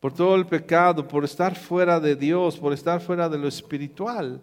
Por 0.00 0.12
todo 0.12 0.36
el 0.36 0.46
pecado, 0.46 1.08
por 1.08 1.24
estar 1.24 1.56
fuera 1.56 1.98
de 1.98 2.14
Dios, 2.14 2.58
por 2.58 2.74
estar 2.74 3.00
fuera 3.00 3.26
de 3.26 3.38
lo 3.38 3.48
espiritual. 3.48 4.38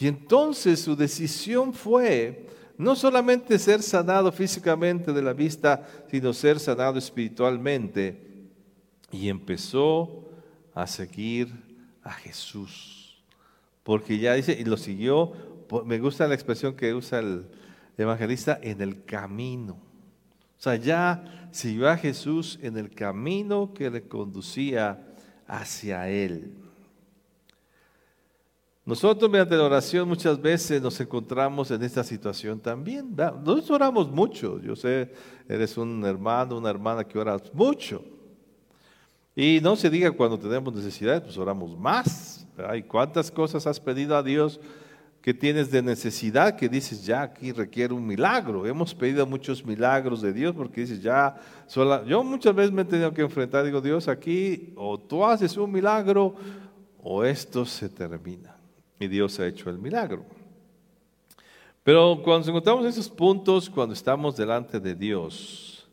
Y 0.00 0.06
entonces 0.06 0.80
su 0.80 0.96
decisión 0.96 1.74
fue 1.74 2.46
no 2.78 2.94
solamente 2.94 3.58
ser 3.58 3.82
sanado 3.82 4.30
físicamente 4.30 5.12
de 5.12 5.20
la 5.20 5.32
vista, 5.32 5.86
sino 6.10 6.32
ser 6.32 6.60
sanado 6.60 6.98
espiritualmente. 6.98 8.48
Y 9.10 9.28
empezó 9.28 10.28
a 10.74 10.86
seguir 10.86 11.52
a 12.02 12.12
Jesús. 12.12 13.20
Porque 13.82 14.18
ya 14.18 14.34
dice, 14.34 14.56
y 14.58 14.64
lo 14.64 14.76
siguió, 14.76 15.32
me 15.84 15.98
gusta 15.98 16.28
la 16.28 16.34
expresión 16.34 16.74
que 16.74 16.94
usa 16.94 17.18
el 17.18 17.46
evangelista, 17.96 18.58
en 18.62 18.80
el 18.80 19.04
camino. 19.04 19.74
O 19.74 20.60
sea, 20.60 20.76
ya 20.76 21.48
siguió 21.50 21.88
a 21.88 21.96
Jesús 21.96 22.58
en 22.62 22.76
el 22.76 22.90
camino 22.90 23.72
que 23.74 23.90
le 23.90 24.02
conducía 24.02 25.04
hacia 25.46 26.08
Él. 26.08 26.52
Nosotros 28.88 29.30
mediante 29.30 29.54
la 29.54 29.64
oración 29.64 30.08
muchas 30.08 30.40
veces 30.40 30.80
nos 30.80 30.98
encontramos 30.98 31.70
en 31.70 31.82
esta 31.82 32.02
situación 32.02 32.58
también. 32.58 33.14
Nosotros 33.14 33.70
oramos 33.72 34.10
mucho. 34.10 34.58
Yo 34.62 34.74
sé, 34.74 35.12
eres 35.46 35.76
un 35.76 36.02
hermano, 36.06 36.56
una 36.56 36.70
hermana 36.70 37.04
que 37.04 37.18
ora 37.18 37.36
mucho. 37.52 38.02
Y 39.36 39.60
no 39.62 39.76
se 39.76 39.90
diga 39.90 40.10
cuando 40.12 40.38
tenemos 40.38 40.72
necesidades, 40.72 41.20
pues 41.20 41.36
oramos 41.36 41.76
más. 41.76 42.46
¿Y 42.74 42.82
cuántas 42.84 43.30
cosas 43.30 43.66
has 43.66 43.78
pedido 43.78 44.16
a 44.16 44.22
Dios 44.22 44.58
que 45.20 45.34
tienes 45.34 45.70
de 45.70 45.82
necesidad 45.82 46.56
que 46.56 46.66
dices, 46.66 47.04
ya 47.04 47.20
aquí 47.20 47.52
requiere 47.52 47.92
un 47.92 48.06
milagro. 48.06 48.66
Hemos 48.66 48.94
pedido 48.94 49.26
muchos 49.26 49.66
milagros 49.66 50.22
de 50.22 50.32
Dios 50.32 50.54
porque 50.56 50.80
dices, 50.80 51.02
ya, 51.02 51.36
yo 52.06 52.24
muchas 52.24 52.54
veces 52.54 52.72
me 52.72 52.80
he 52.80 52.86
tenido 52.86 53.12
que 53.12 53.20
enfrentar, 53.20 53.66
digo, 53.66 53.82
Dios, 53.82 54.08
aquí 54.08 54.72
o 54.76 54.98
tú 54.98 55.26
haces 55.26 55.58
un 55.58 55.72
milagro 55.72 56.34
o 57.02 57.22
esto 57.22 57.66
se 57.66 57.90
termina. 57.90 58.57
Y 58.98 59.06
Dios 59.06 59.38
ha 59.38 59.46
hecho 59.46 59.70
el 59.70 59.78
milagro. 59.78 60.24
Pero 61.84 62.20
cuando 62.22 62.40
nos 62.40 62.48
encontramos 62.48 62.82
en 62.84 62.90
esos 62.90 63.08
puntos, 63.08 63.70
cuando 63.70 63.94
estamos 63.94 64.36
delante 64.36 64.78
de 64.78 64.94
Dios, 64.94 65.88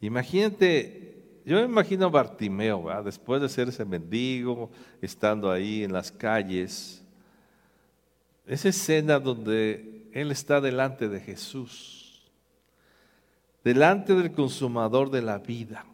imagínate, 0.00 1.16
yo 1.44 1.56
me 1.56 1.64
imagino 1.64 2.06
a 2.06 2.10
Bartimeo, 2.10 3.02
después 3.02 3.42
de 3.42 3.48
ser 3.48 3.68
ese 3.68 3.84
mendigo, 3.84 4.70
estando 5.00 5.50
ahí 5.50 5.82
en 5.82 5.92
las 5.92 6.12
calles, 6.12 7.02
esa 8.46 8.68
escena 8.68 9.18
donde 9.18 10.08
él 10.12 10.30
está 10.30 10.60
delante 10.60 11.08
de 11.08 11.20
Jesús, 11.20 12.30
delante 13.64 14.14
del 14.14 14.32
consumador 14.32 15.10
de 15.10 15.22
la 15.22 15.38
vida, 15.38 15.84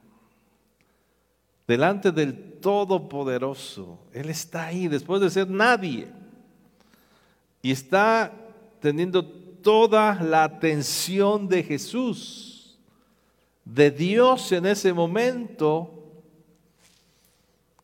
delante 1.69 2.11
del 2.11 2.59
Todopoderoso. 2.61 4.01
Él 4.13 4.31
está 4.31 4.67
ahí 4.67 4.89
después 4.89 5.21
de 5.21 5.31
ser 5.31 5.49
nadie. 5.49 6.09
Y 7.63 7.71
está 7.71 8.33
teniendo 8.81 9.25
toda 9.25 10.15
la 10.23 10.45
atención 10.45 11.47
de 11.47 11.63
Jesús, 11.63 12.79
de 13.65 13.91
Dios 13.91 14.51
en 14.53 14.67
ese 14.67 14.93
momento. 14.93 15.95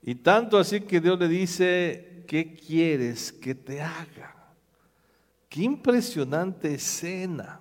Y 0.03 0.15
tanto 0.15 0.59
así 0.59 0.81
que 0.81 1.01
Dios 1.01 1.19
le 1.19 1.29
dice, 1.29 2.25
¿qué 2.27 2.55
quieres 2.55 3.33
que 3.33 3.55
te 3.55 3.83
haga? 3.83 4.35
Qué 5.49 5.63
impresionante 5.63 6.75
escena. 6.75 7.61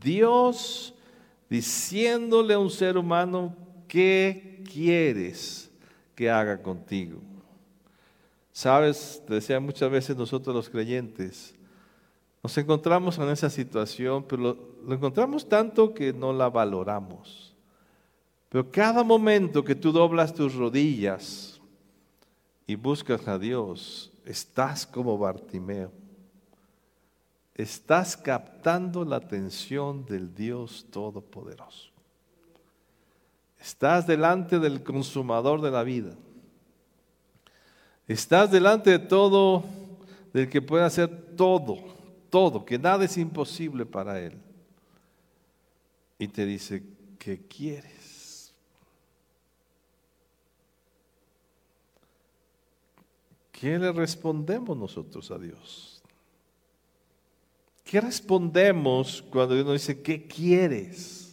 Dios 0.00 0.94
diciéndole 1.50 2.54
a 2.54 2.58
un 2.58 2.70
ser 2.70 2.96
humano, 2.96 3.63
¿qué 3.94 4.60
quieres 4.72 5.70
que 6.16 6.28
haga 6.28 6.60
contigo? 6.60 7.20
Sabes, 8.50 9.22
te 9.24 9.34
decía 9.34 9.60
muchas 9.60 9.88
veces 9.88 10.16
nosotros 10.16 10.52
los 10.52 10.68
creyentes, 10.68 11.54
nos 12.42 12.58
encontramos 12.58 13.16
en 13.18 13.28
esa 13.28 13.48
situación, 13.48 14.24
pero 14.24 14.58
lo, 14.84 14.94
encontramos 14.94 15.48
tanto 15.48 15.94
que 15.94 16.12
no 16.12 16.32
la 16.32 16.50
valoramos. 16.50 17.54
Pero 18.48 18.68
cada 18.68 19.04
momento 19.04 19.62
que 19.62 19.76
tú 19.76 19.92
doblas 19.92 20.34
tus 20.34 20.56
rodillas 20.56 21.60
y 22.66 22.74
buscas 22.74 23.28
a 23.28 23.38
Dios, 23.38 24.12
estás 24.24 24.86
como 24.86 25.16
Bartimeo. 25.16 25.92
Estás 27.54 28.16
captando 28.16 29.04
la 29.04 29.16
atención 29.16 30.04
del 30.04 30.34
Dios 30.34 30.84
Todopoderoso. 30.90 31.93
Estás 33.64 34.06
delante 34.06 34.58
del 34.58 34.84
consumador 34.84 35.62
de 35.62 35.70
la 35.70 35.82
vida. 35.82 36.14
Estás 38.06 38.50
delante 38.50 38.90
de 38.90 38.98
todo, 38.98 39.64
del 40.34 40.50
que 40.50 40.60
puede 40.60 40.84
hacer 40.84 41.08
todo 41.34 41.94
todo, 42.34 42.64
que 42.64 42.80
nada 42.80 43.04
es 43.04 43.16
imposible 43.16 43.86
para 43.86 44.18
Él. 44.18 44.36
Y 46.18 46.26
te 46.26 46.44
dice, 46.44 46.82
¿qué 47.16 47.46
quieres? 47.46 48.52
¿Qué 53.52 53.78
le 53.78 53.92
respondemos 53.92 54.76
nosotros 54.76 55.30
a 55.30 55.38
Dios? 55.38 56.02
¿Qué 57.84 58.00
respondemos 58.00 59.22
cuando 59.30 59.54
Dios 59.54 59.66
nos 59.66 59.74
dice, 59.74 60.02
¿qué 60.02 60.26
quieres? 60.26 61.23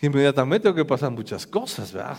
Inmediatamente 0.00 0.64
tengo 0.64 0.76
que 0.76 0.84
pasar 0.84 1.10
muchas 1.10 1.46
cosas, 1.46 1.92
¿verdad? 1.92 2.18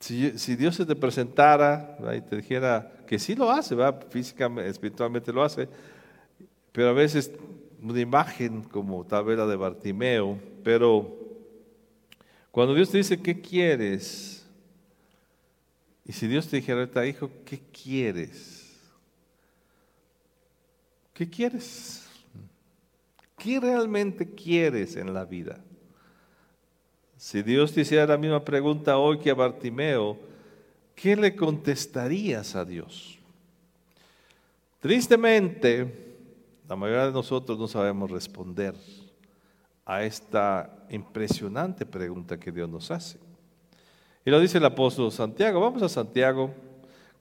Si, 0.00 0.56
Dios 0.56 0.76
se 0.76 0.86
te 0.86 0.96
presentara 0.96 1.98
y 2.16 2.22
te 2.22 2.36
dijera 2.36 2.90
que 3.06 3.18
sí 3.18 3.34
lo 3.34 3.50
hace, 3.50 3.76
físicamente, 4.08 4.70
espiritualmente 4.70 5.32
lo 5.32 5.42
hace, 5.42 5.68
pero 6.72 6.88
a 6.88 6.92
veces 6.92 7.30
una 7.82 8.00
imagen 8.00 8.62
como 8.62 9.04
tal 9.04 9.26
de 9.26 9.56
Bartimeo, 9.56 10.38
pero 10.64 11.16
cuando 12.50 12.74
Dios 12.74 12.90
te 12.90 12.98
dice, 12.98 13.20
¿qué 13.20 13.40
quieres? 13.40 14.44
Y 16.04 16.12
si 16.12 16.26
Dios 16.26 16.48
te 16.48 16.56
dijera, 16.56 17.06
hijo, 17.06 17.30
¿qué 17.44 17.60
quieres? 17.60 18.78
¿Qué 21.14 21.28
quieres? 21.28 22.06
¿Qué 23.38 23.60
realmente 23.60 24.34
quieres 24.34 24.96
en 24.96 25.12
la 25.12 25.24
vida? 25.24 25.62
Si 27.20 27.42
Dios 27.42 27.74
te 27.74 27.82
hiciera 27.82 28.06
la 28.06 28.16
misma 28.16 28.42
pregunta 28.42 28.96
hoy 28.96 29.18
que 29.18 29.28
a 29.28 29.34
Bartimeo, 29.34 30.16
¿qué 30.94 31.14
le 31.14 31.36
contestarías 31.36 32.56
a 32.56 32.64
Dios? 32.64 33.18
Tristemente, 34.80 36.16
la 36.66 36.76
mayoría 36.76 37.04
de 37.04 37.12
nosotros 37.12 37.58
no 37.58 37.68
sabemos 37.68 38.10
responder 38.10 38.74
a 39.84 40.02
esta 40.02 40.86
impresionante 40.88 41.84
pregunta 41.84 42.40
que 42.40 42.50
Dios 42.50 42.70
nos 42.70 42.90
hace. 42.90 43.18
Y 44.24 44.30
lo 44.30 44.40
dice 44.40 44.56
el 44.56 44.64
apóstol 44.64 45.12
Santiago. 45.12 45.60
Vamos 45.60 45.82
a 45.82 45.90
Santiago, 45.90 46.50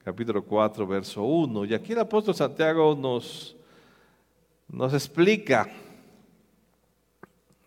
capítulo 0.05 0.45
4, 0.45 0.87
verso 0.87 1.23
1. 1.23 1.65
Y 1.65 1.73
aquí 1.73 1.91
el 1.91 1.99
apóstol 1.99 2.35
Santiago 2.35 2.95
nos, 2.95 3.53
nos 4.69 4.93
explica 4.93 5.69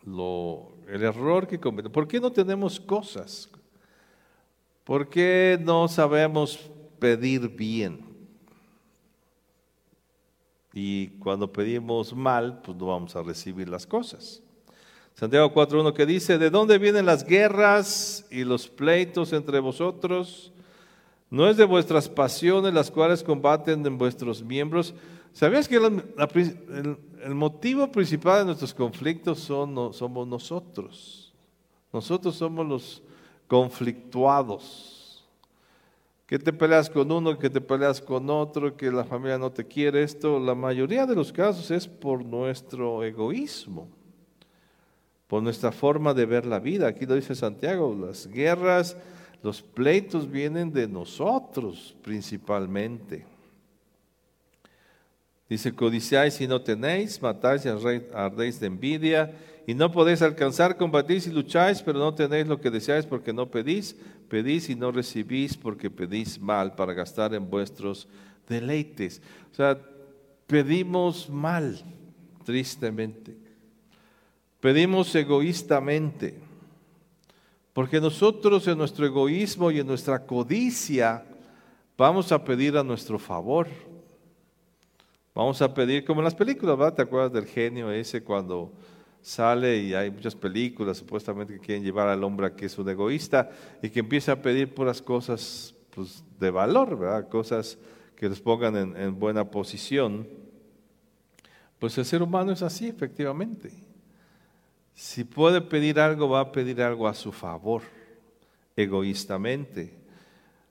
lo, 0.07 0.72
el 0.92 1.02
error 1.05 1.46
que 1.48 1.59
cometemos. 1.59 1.94
¿Por 1.94 2.07
qué 2.07 2.20
no 2.20 2.31
tenemos 2.31 2.78
cosas? 2.78 3.48
¿Por 4.85 5.09
qué 5.09 5.59
no 5.59 5.88
sabemos 5.88 6.70
pedir 6.98 7.48
bien? 7.48 8.05
Y 10.74 11.09
cuando 11.18 11.50
pedimos 11.50 12.14
mal, 12.14 12.61
pues 12.61 12.76
no 12.76 12.88
vamos 12.88 13.16
a 13.16 13.22
recibir 13.22 13.70
las 13.70 13.87
cosas. 13.87 14.42
Santiago 15.14 15.55
4.1 15.55 15.94
que 15.94 16.05
dice, 16.05 16.37
¿de 16.37 16.50
dónde 16.50 16.76
vienen 16.76 17.07
las 17.07 17.24
guerras 17.24 18.26
y 18.31 18.44
los 18.44 18.68
pleitos 18.68 19.33
entre 19.33 19.61
vosotros? 19.61 20.52
¿No 21.31 21.48
es 21.48 21.57
de 21.57 21.64
vuestras 21.64 22.11
pasiones 22.11 22.74
las 22.74 22.90
cuales 22.90 23.22
combaten 23.22 23.87
en 23.87 23.96
vuestros 23.96 24.42
miembros? 24.42 24.94
¿Sabías 25.33 25.66
que 25.66 25.77
el, 25.77 27.35
motivo 27.35 27.90
principal 27.90 28.40
de 28.40 28.45
nuestros 28.47 28.75
conflictos 28.75 29.38
son, 29.38 29.95
somos 29.95 30.29
nosotros? 30.29 31.33
Nosotros 31.92 32.37
somos 32.37 32.66
los 32.66 33.03
conflictuados. 33.47 35.25
Que 36.27 36.38
te 36.38 36.53
peleas 36.53 36.88
con 36.88 37.11
uno, 37.11 37.38
que 37.38 37.51
te 37.51 37.61
peleas 37.61 38.01
con 38.01 38.29
otro, 38.31 38.75
que 38.77 38.90
la 38.90 39.05
familia 39.05 39.37
no 39.37 39.51
te 39.51 39.66
quiere 39.66 40.03
esto. 40.03 40.38
La 40.38 40.55
mayoría 40.55 41.07
de 41.07 41.14
los 41.14 41.33
casos 41.33 41.71
es 41.71 41.87
por 41.87 42.25
nuestro 42.25 43.03
egoísmo, 43.03 43.88
por 45.29 45.42
nuestra 45.42 45.73
forma 45.73 46.14
de 46.14 46.25
ver 46.25 46.47
la 46.47 46.59
vida. 46.59 46.88
Aquí 46.88 47.05
lo 47.05 47.14
dice 47.14 47.35
Santiago, 47.35 47.95
las 47.95 48.27
guerras, 48.27 48.97
los 49.42 49.61
pleitos 49.61 50.31
vienen 50.31 50.73
de 50.73 50.88
nosotros 50.88 51.95
principalmente. 52.03 53.32
Dice, 55.53 55.75
codiciáis 55.75 56.41
y 56.41 56.47
no 56.47 56.62
tenéis, 56.62 57.21
matáis 57.21 57.67
y 57.67 57.69
ardéis 57.69 58.59
de 58.59 58.69
envidia, 58.69 59.37
y 59.67 59.75
no 59.75 59.93
podéis 59.93 60.23
alcanzar, 60.23 60.79
combatís 60.79 61.27
y 61.27 61.31
lucháis, 61.31 61.83
pero 61.83 61.99
no 61.99 62.15
tenéis 62.15 62.47
lo 62.47 62.59
que 62.59 62.71
deseáis 62.71 63.05
porque 63.05 63.35
no 63.35 63.51
pedís, 63.51 63.95
pedís 64.31 64.71
y 64.71 64.75
no 64.75 64.91
recibís 64.91 65.59
porque 65.59 65.91
pedís 65.91 66.41
mal 66.41 66.75
para 66.75 66.95
gastar 66.95 67.35
en 67.35 67.51
vuestros 67.51 68.09
deleites. 68.49 69.21
O 69.53 69.55
sea, 69.55 69.79
pedimos 70.47 71.29
mal, 71.29 71.85
tristemente. 72.47 73.37
Pedimos 74.59 75.15
egoístamente, 75.15 76.41
porque 77.75 78.01
nosotros 78.01 78.67
en 78.69 78.79
nuestro 78.79 79.05
egoísmo 79.05 79.71
y 79.71 79.81
en 79.81 79.87
nuestra 79.87 80.25
codicia 80.25 81.27
vamos 81.99 82.33
a 82.33 82.43
pedir 82.43 82.75
a 82.79 82.83
nuestro 82.83 83.19
favor 83.19 83.69
Vamos 85.35 85.62
a 85.62 85.73
pedir, 85.73 86.05
como 86.05 86.21
en 86.21 86.25
las 86.25 86.35
películas, 86.35 86.77
¿verdad? 86.77 86.95
¿Te 86.95 87.03
acuerdas 87.03 87.33
del 87.33 87.47
genio 87.47 87.90
ese 87.90 88.23
cuando 88.23 88.71
sale 89.23 89.79
y 89.79 89.95
hay 89.95 90.11
muchas 90.11 90.35
películas 90.35 90.99
supuestamente 90.99 91.55
que 91.55 91.61
quieren 91.61 91.83
llevar 91.83 92.09
al 92.09 92.23
hombre 92.23 92.53
que 92.53 92.66
es 92.66 92.77
un 92.77 92.88
egoísta 92.90 93.51
y 93.83 93.88
que 93.88 94.01
empieza 94.01 94.33
a 94.33 94.42
pedir 94.42 94.75
puras 94.75 95.01
cosas 95.01 95.75
pues, 95.95 96.23
de 96.38 96.51
valor, 96.51 96.99
¿verdad? 96.99 97.29
Cosas 97.31 97.79
que 98.14 98.29
les 98.29 98.40
pongan 98.40 98.77
en, 98.77 98.97
en 98.97 99.18
buena 99.18 99.51
posición. 99.51 100.29
Pues 101.79 101.97
el 101.97 102.05
ser 102.05 102.23
humano 102.23 102.53
es 102.53 102.61
así, 102.61 102.88
efectivamente. 102.88 103.73
Si 104.95 105.25
puede 105.25 105.62
pedir 105.62 105.99
algo, 105.99 106.29
va 106.29 106.40
a 106.40 106.53
pedir 106.53 106.83
algo 106.83 107.09
a 107.09 107.14
su 107.14 107.33
favor, 107.33 107.81
egoístamente. 108.77 109.95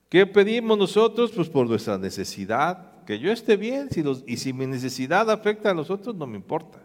¿Qué 0.08 0.28
pedimos 0.28 0.78
nosotros? 0.78 1.32
Pues 1.32 1.50
por 1.50 1.68
nuestra 1.68 1.98
necesidad, 1.98 2.91
que 3.12 3.20
yo 3.20 3.30
esté 3.30 3.58
bien 3.58 3.90
y 4.26 4.38
si 4.38 4.54
mi 4.54 4.66
necesidad 4.66 5.30
afecta 5.30 5.70
a 5.70 5.74
los 5.74 5.90
otros, 5.90 6.16
no 6.16 6.26
me 6.26 6.38
importa. 6.38 6.82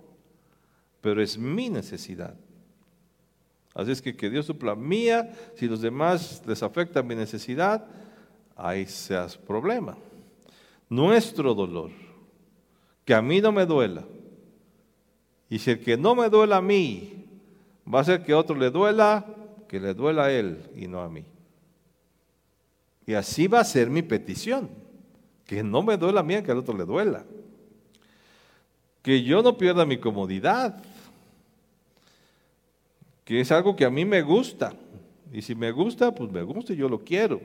Pero 1.00 1.22
es 1.22 1.38
mi 1.38 1.70
necesidad. 1.70 2.34
Así 3.72 3.92
es 3.92 4.02
que 4.02 4.16
que 4.16 4.28
Dios 4.28 4.46
supla 4.46 4.74
mía, 4.74 5.32
si 5.54 5.68
los 5.68 5.80
demás 5.80 6.42
les 6.44 6.64
afecta 6.64 7.00
mi 7.04 7.14
necesidad, 7.14 7.86
ahí 8.56 8.86
seas 8.86 9.36
problema. 9.36 9.96
Nuestro 10.88 11.54
dolor. 11.54 11.92
que 13.04 13.14
a 13.14 13.22
mí 13.22 13.40
no 13.40 13.52
me 13.52 13.64
duela. 13.64 14.02
Y 15.48 15.60
si 15.60 15.70
el 15.70 15.78
que 15.78 15.96
no 15.96 16.16
me 16.16 16.28
duela 16.28 16.56
a 16.56 16.60
mí 16.60 17.24
va 17.86 18.00
a 18.00 18.04
ser 18.04 18.24
que 18.24 18.34
otro 18.34 18.56
le 18.56 18.72
duela, 18.72 19.24
que 19.68 19.78
le 19.78 19.94
duela 19.94 20.24
a 20.24 20.32
él 20.32 20.58
y 20.74 20.88
no 20.88 21.02
a 21.02 21.08
mí. 21.08 21.24
Y 23.06 23.14
así 23.14 23.46
va 23.46 23.60
a 23.60 23.64
ser 23.64 23.88
mi 23.88 24.02
petición, 24.02 24.68
que 25.46 25.62
no 25.62 25.82
me 25.82 25.96
duela 25.96 26.20
a 26.20 26.24
mí, 26.24 26.42
que 26.42 26.50
al 26.50 26.58
otro 26.58 26.76
le 26.76 26.84
duela. 26.84 27.24
Que 29.02 29.22
yo 29.22 29.42
no 29.42 29.56
pierda 29.56 29.86
mi 29.86 29.98
comodidad, 29.98 30.82
que 33.24 33.40
es 33.40 33.52
algo 33.52 33.76
que 33.76 33.84
a 33.84 33.90
mí 33.90 34.04
me 34.04 34.22
gusta. 34.22 34.74
Y 35.32 35.42
si 35.42 35.54
me 35.54 35.70
gusta, 35.70 36.14
pues 36.14 36.30
me 36.30 36.42
gusta 36.42 36.72
y 36.72 36.76
yo 36.76 36.88
lo 36.88 37.00
quiero. 37.04 37.40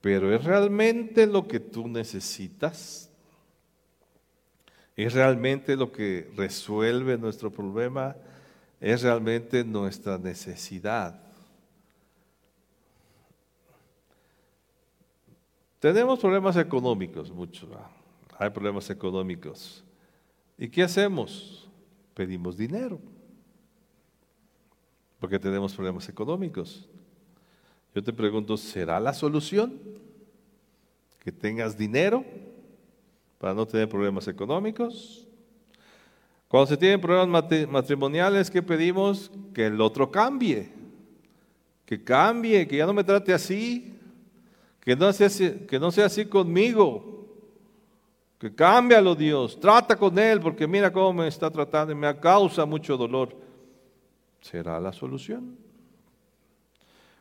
Pero 0.00 0.34
es 0.34 0.44
realmente 0.44 1.26
lo 1.26 1.46
que 1.46 1.60
tú 1.60 1.88
necesitas. 1.88 3.10
Es 4.96 5.12
realmente 5.12 5.76
lo 5.76 5.92
que 5.92 6.30
resuelve 6.36 7.18
nuestro 7.18 7.50
problema. 7.50 8.16
Es 8.80 9.02
realmente 9.02 9.64
nuestra 9.64 10.18
necesidad. 10.18 11.27
Tenemos 15.78 16.18
problemas 16.18 16.56
económicos, 16.56 17.30
muchos. 17.30 17.68
Hay 18.36 18.50
problemas 18.50 18.90
económicos. 18.90 19.84
¿Y 20.56 20.68
qué 20.68 20.82
hacemos? 20.82 21.68
Pedimos 22.14 22.56
dinero. 22.56 22.98
Porque 25.20 25.38
tenemos 25.38 25.74
problemas 25.74 26.08
económicos. 26.08 26.88
Yo 27.94 28.02
te 28.02 28.12
pregunto, 28.12 28.56
¿será 28.56 28.98
la 28.98 29.14
solución 29.14 29.80
que 31.20 31.32
tengas 31.32 31.76
dinero 31.76 32.24
para 33.38 33.54
no 33.54 33.66
tener 33.66 33.88
problemas 33.88 34.26
económicos? 34.28 35.26
Cuando 36.48 36.66
se 36.66 36.76
tienen 36.76 37.00
problemas 37.00 37.44
matrimoniales, 37.68 38.50
¿qué 38.50 38.62
pedimos? 38.62 39.30
Que 39.54 39.66
el 39.66 39.80
otro 39.80 40.10
cambie. 40.10 40.70
Que 41.84 42.02
cambie, 42.02 42.66
que 42.66 42.76
ya 42.76 42.86
no 42.86 42.94
me 42.94 43.04
trate 43.04 43.32
así, 43.32 43.97
que 44.88 44.96
no 44.96 45.12
sea 45.12 45.28
que 45.66 45.78
no 45.78 45.90
sea 45.90 46.06
así 46.06 46.24
conmigo. 46.24 47.26
Que 48.38 48.54
cámbialo 48.54 49.14
Dios, 49.14 49.60
trata 49.60 49.94
con 49.96 50.18
él 50.18 50.40
porque 50.40 50.66
mira 50.66 50.90
cómo 50.90 51.12
me 51.12 51.28
está 51.28 51.50
tratando 51.50 51.92
y 51.92 51.94
me 51.94 52.18
causa 52.18 52.64
mucho 52.64 52.96
dolor. 52.96 53.36
¿Será 54.40 54.80
la 54.80 54.90
solución? 54.90 55.58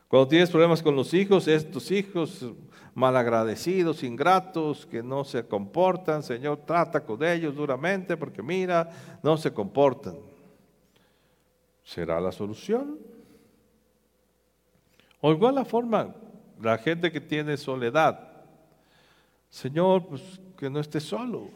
Cuando 0.07 0.29
tienes 0.29 0.49
problemas 0.49 0.81
con 0.81 0.95
los 0.95 1.13
hijos, 1.13 1.45
estos 1.49 1.91
hijos 1.91 2.45
malagradecidos, 2.93 4.01
ingratos, 4.01 4.85
que 4.85 5.03
no 5.03 5.25
se 5.25 5.45
comportan, 5.45 6.23
Señor, 6.23 6.61
trata 6.65 7.03
con 7.03 7.21
ellos 7.21 7.53
duramente 7.53 8.15
porque 8.15 8.41
mira, 8.41 8.89
no 9.21 9.35
se 9.35 9.51
comportan. 9.51 10.15
¿Será 11.83 12.21
la 12.21 12.31
solución? 12.31 12.97
O 15.19 15.33
igual 15.33 15.55
la 15.55 15.65
forma, 15.65 16.15
la 16.61 16.77
gente 16.77 17.11
que 17.11 17.21
tiene 17.21 17.57
soledad. 17.57 18.19
Señor, 19.49 20.07
pues 20.07 20.39
que 20.57 20.69
no 20.69 20.79
esté 20.79 20.99
solo. 20.99 21.49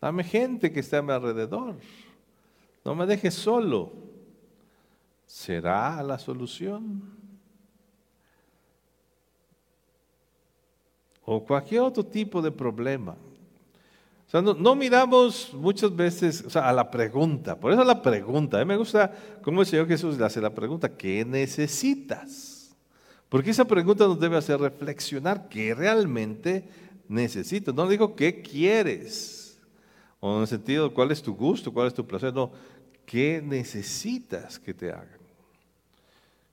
Dame 0.00 0.24
gente 0.24 0.72
que 0.72 0.80
esté 0.80 0.96
a 0.96 1.02
mi 1.02 1.12
alrededor. 1.12 1.76
No 2.84 2.94
me 2.94 3.06
dejes 3.06 3.34
solo. 3.34 3.92
¿Será 5.26 6.02
la 6.02 6.18
solución? 6.18 7.02
O 11.24 11.44
cualquier 11.44 11.82
otro 11.82 12.04
tipo 12.04 12.42
de 12.42 12.50
problema. 12.50 13.12
O 14.26 14.30
sea, 14.32 14.42
no, 14.42 14.74
miramos 14.74 15.52
muchas 15.54 15.94
veces 15.94 16.56
a 16.56 16.72
la 16.72 16.90
pregunta. 16.90 17.58
Por 17.58 17.72
eso 17.72 17.84
la 17.84 18.02
pregunta. 18.02 18.58
A 18.58 18.64
mí 18.64 18.66
me 18.66 18.76
gusta 18.76 19.12
cómo 19.42 19.60
el 19.60 19.66
Señor 19.66 19.86
Jesús 19.86 20.18
le 20.18 20.24
hace 20.24 20.40
la 20.40 20.50
pregunta, 20.50 20.96
¿qué 20.96 21.24
necesitas? 21.24 22.51
Porque 23.32 23.48
esa 23.48 23.64
pregunta 23.64 24.06
nos 24.06 24.20
debe 24.20 24.36
hacer 24.36 24.60
reflexionar 24.60 25.48
qué 25.48 25.74
realmente 25.74 26.68
necesito. 27.08 27.72
No 27.72 27.88
digo 27.88 28.14
qué 28.14 28.42
quieres, 28.42 29.58
o 30.20 30.34
en 30.36 30.42
el 30.42 30.46
sentido 30.46 30.92
cuál 30.92 31.12
es 31.12 31.22
tu 31.22 31.34
gusto, 31.34 31.72
cuál 31.72 31.86
es 31.86 31.94
tu 31.94 32.06
placer. 32.06 32.34
No, 32.34 32.52
qué 33.06 33.40
necesitas 33.42 34.58
que 34.58 34.74
te 34.74 34.90
hagan. 34.90 35.16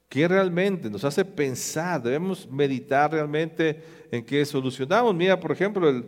¿Qué 0.08 0.26
realmente 0.26 0.90
nos 0.90 1.04
hace 1.04 1.26
pensar? 1.26 2.02
Debemos 2.02 2.50
meditar 2.50 3.12
realmente 3.12 3.84
en 4.10 4.24
qué 4.24 4.46
solucionamos. 4.46 5.14
Mira, 5.14 5.38
por 5.38 5.52
ejemplo, 5.52 6.06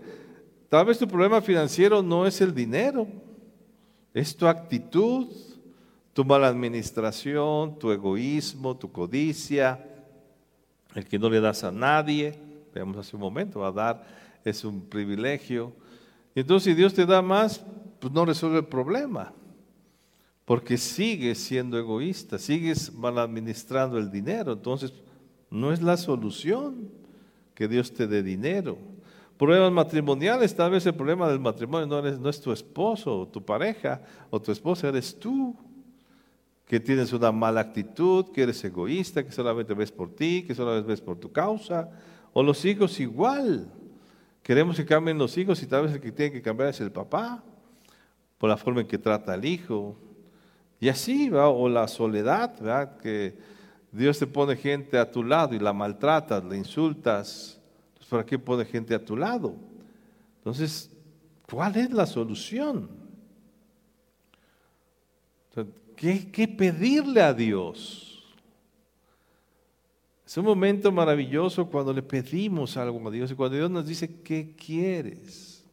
tal 0.69 0.85
vez 0.85 0.97
tu 0.97 1.05
problema 1.05 1.41
financiero 1.41 2.01
no 2.01 2.25
es 2.25 2.39
el 2.39 2.55
dinero, 2.55 3.09
es 4.13 4.33
tu 4.33 4.47
actitud, 4.47 5.27
tu 6.13 6.23
mala 6.23 6.47
administración, 6.47 7.77
tu 7.77 7.91
egoísmo, 7.91 8.77
tu 8.77 8.89
codicia 8.89 9.90
el 10.95 11.05
que 11.05 11.19
no 11.19 11.29
le 11.29 11.39
das 11.39 11.63
a 11.63 11.71
nadie, 11.71 12.37
veamos 12.73 12.97
hace 12.97 13.15
un 13.15 13.21
momento, 13.21 13.65
a 13.65 13.71
dar 13.71 14.05
es 14.43 14.63
un 14.63 14.81
privilegio. 14.81 15.73
Y 16.35 16.41
entonces 16.41 16.71
si 16.71 16.73
Dios 16.73 16.93
te 16.93 17.05
da 17.05 17.21
más, 17.21 17.63
pues 17.99 18.11
no 18.13 18.25
resuelve 18.25 18.59
el 18.59 18.65
problema. 18.65 19.33
Porque 20.45 20.77
sigues 20.77 21.37
siendo 21.37 21.77
egoísta, 21.77 22.37
sigues 22.37 22.93
mal 22.93 23.17
administrando 23.19 23.97
el 23.97 24.11
dinero. 24.11 24.53
Entonces 24.53 24.93
no 25.49 25.71
es 25.71 25.81
la 25.81 25.97
solución 25.97 26.89
que 27.53 27.67
Dios 27.67 27.93
te 27.93 28.07
dé 28.07 28.23
dinero. 28.23 28.77
Problemas 29.37 29.71
matrimoniales, 29.71 30.55
tal 30.55 30.71
vez 30.71 30.85
el 30.85 30.93
problema 30.93 31.27
del 31.27 31.39
matrimonio 31.39 31.87
no, 31.87 32.01
no 32.01 32.29
es 32.29 32.41
tu 32.41 32.51
esposo 32.51 33.21
o 33.21 33.27
tu 33.27 33.43
pareja 33.43 34.01
o 34.29 34.39
tu 34.39 34.51
esposa, 34.51 34.89
eres 34.89 35.17
tú 35.17 35.55
que 36.71 36.79
tienes 36.79 37.11
una 37.11 37.33
mala 37.33 37.59
actitud, 37.59 38.31
que 38.31 38.43
eres 38.43 38.63
egoísta, 38.63 39.25
que 39.25 39.33
solamente 39.33 39.73
ves 39.73 39.91
por 39.91 40.15
ti, 40.15 40.45
que 40.47 40.55
solamente 40.55 40.87
ves 40.87 41.01
por 41.01 41.17
tu 41.17 41.29
causa, 41.29 41.89
o 42.31 42.41
los 42.41 42.63
hijos 42.63 42.97
igual. 43.01 43.69
Queremos 44.41 44.77
que 44.77 44.85
cambien 44.85 45.17
los 45.17 45.37
hijos 45.37 45.61
y 45.61 45.65
tal 45.65 45.83
vez 45.83 45.91
el 45.91 45.99
que 45.99 46.13
tiene 46.13 46.31
que 46.31 46.41
cambiar 46.41 46.69
es 46.69 46.79
el 46.79 46.89
papá, 46.89 47.43
por 48.37 48.49
la 48.49 48.55
forma 48.55 48.79
en 48.79 48.87
que 48.87 48.97
trata 48.97 49.33
al 49.33 49.43
hijo. 49.43 49.97
Y 50.79 50.87
así, 50.87 51.27
¿va? 51.27 51.49
o 51.49 51.67
la 51.67 51.89
soledad, 51.89 52.57
¿verdad? 52.61 52.95
que 52.99 53.35
Dios 53.91 54.17
te 54.17 54.25
pone 54.25 54.55
gente 54.55 54.97
a 54.97 55.11
tu 55.11 55.25
lado 55.25 55.53
y 55.53 55.59
la 55.59 55.73
maltratas, 55.73 56.41
la 56.41 56.55
insultas. 56.55 57.59
Entonces, 57.89 58.09
¿para 58.09 58.25
qué 58.25 58.39
pone 58.39 58.63
gente 58.63 58.95
a 58.95 59.03
tu 59.03 59.17
lado? 59.17 59.55
Entonces, 60.37 60.89
¿cuál 61.49 61.75
es 61.75 61.91
la 61.91 62.05
solución? 62.05 63.01
¿Qué, 66.01 66.47
pedirle 66.47 67.21
a 67.21 67.31
Dios? 67.31 68.23
Es 70.25 70.35
un 70.35 70.45
momento 70.45 70.91
maravilloso 70.91 71.67
cuando 71.67 71.93
le 71.93 72.01
pedimos 72.01 72.75
algo 72.75 73.07
a 73.07 73.11
Dios 73.11 73.29
y 73.29 73.35
cuando 73.35 73.55
Dios 73.55 73.69
nos 73.69 73.85
dice, 73.85 74.09
¿qué 74.23 74.55
quieres? 74.55 75.63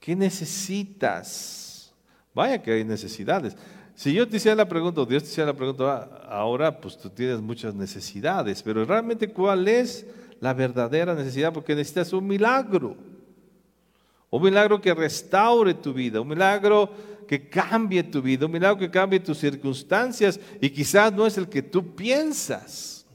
¿Qué 0.00 0.16
necesitas? 0.16 1.94
Vaya 2.34 2.60
que 2.60 2.72
hay 2.72 2.82
necesidades. 2.82 3.56
Si 3.94 4.12
yo 4.12 4.28
te 4.28 4.38
hiciera 4.38 4.56
la 4.56 4.68
pregunta, 4.68 5.04
Dios 5.04 5.22
te 5.22 5.28
hiciera 5.28 5.52
la 5.52 5.56
pregunta, 5.56 6.10
ah, 6.24 6.40
ahora 6.40 6.80
pues 6.80 6.98
tú 6.98 7.08
tienes 7.08 7.40
muchas 7.40 7.76
necesidades, 7.76 8.64
pero 8.64 8.84
realmente 8.84 9.28
cuál 9.28 9.68
es 9.68 10.04
la 10.40 10.54
verdadera 10.54 11.14
necesidad, 11.14 11.52
porque 11.52 11.76
necesitas 11.76 12.12
un 12.12 12.26
milagro. 12.26 12.96
Un 14.28 14.42
milagro 14.42 14.80
que 14.80 14.92
restaure 14.92 15.72
tu 15.74 15.92
vida, 15.92 16.20
un 16.20 16.26
milagro 16.26 16.90
que 17.32 17.48
cambie 17.48 18.02
tu 18.02 18.20
vida, 18.20 18.44
un 18.44 18.52
milagro 18.52 18.76
que 18.76 18.90
cambie 18.90 19.18
tus 19.18 19.38
circunstancias 19.38 20.38
y 20.60 20.68
quizás 20.68 21.10
no 21.10 21.26
es 21.26 21.38
el 21.38 21.48
que 21.48 21.62
tú 21.62 21.94
piensas. 21.94 23.06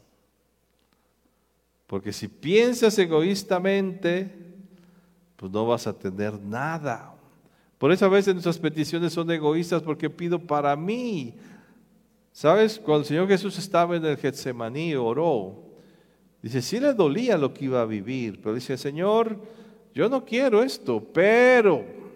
Porque 1.85 2.11
si 2.11 2.27
piensas 2.27 2.97
egoístamente, 2.97 4.33
pues 5.35 5.51
no 5.51 5.67
vas 5.67 5.85
a 5.85 5.93
tener 5.93 6.33
nada. 6.39 7.13
Por 7.77 7.91
eso 7.91 8.05
a 8.05 8.09
veces 8.09 8.33
nuestras 8.33 8.57
peticiones 8.57 9.13
son 9.13 9.29
egoístas 9.29 9.83
porque 9.83 10.09
pido 10.09 10.39
para 10.39 10.75
mí. 10.75 11.35
¿Sabes? 12.31 12.79
Cuando 12.79 13.01
el 13.01 13.05
Señor 13.05 13.27
Jesús 13.27 13.55
estaba 13.59 13.97
en 13.97 14.03
el 14.03 14.17
Getsemaní, 14.17 14.95
oró. 14.95 15.63
Dice, 16.41 16.63
sí 16.63 16.79
le 16.79 16.91
dolía 16.95 17.37
lo 17.37 17.53
que 17.53 17.65
iba 17.65 17.83
a 17.83 17.85
vivir, 17.85 18.41
pero 18.41 18.55
dice, 18.55 18.79
Señor, 18.79 19.39
yo 19.93 20.09
no 20.09 20.25
quiero 20.25 20.63
esto, 20.63 21.07
pero 21.13 22.06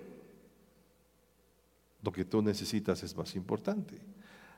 lo 2.01 2.11
que 2.11 2.25
tú 2.25 2.41
necesitas 2.41 3.03
es 3.03 3.15
más 3.15 3.35
importante. 3.35 3.99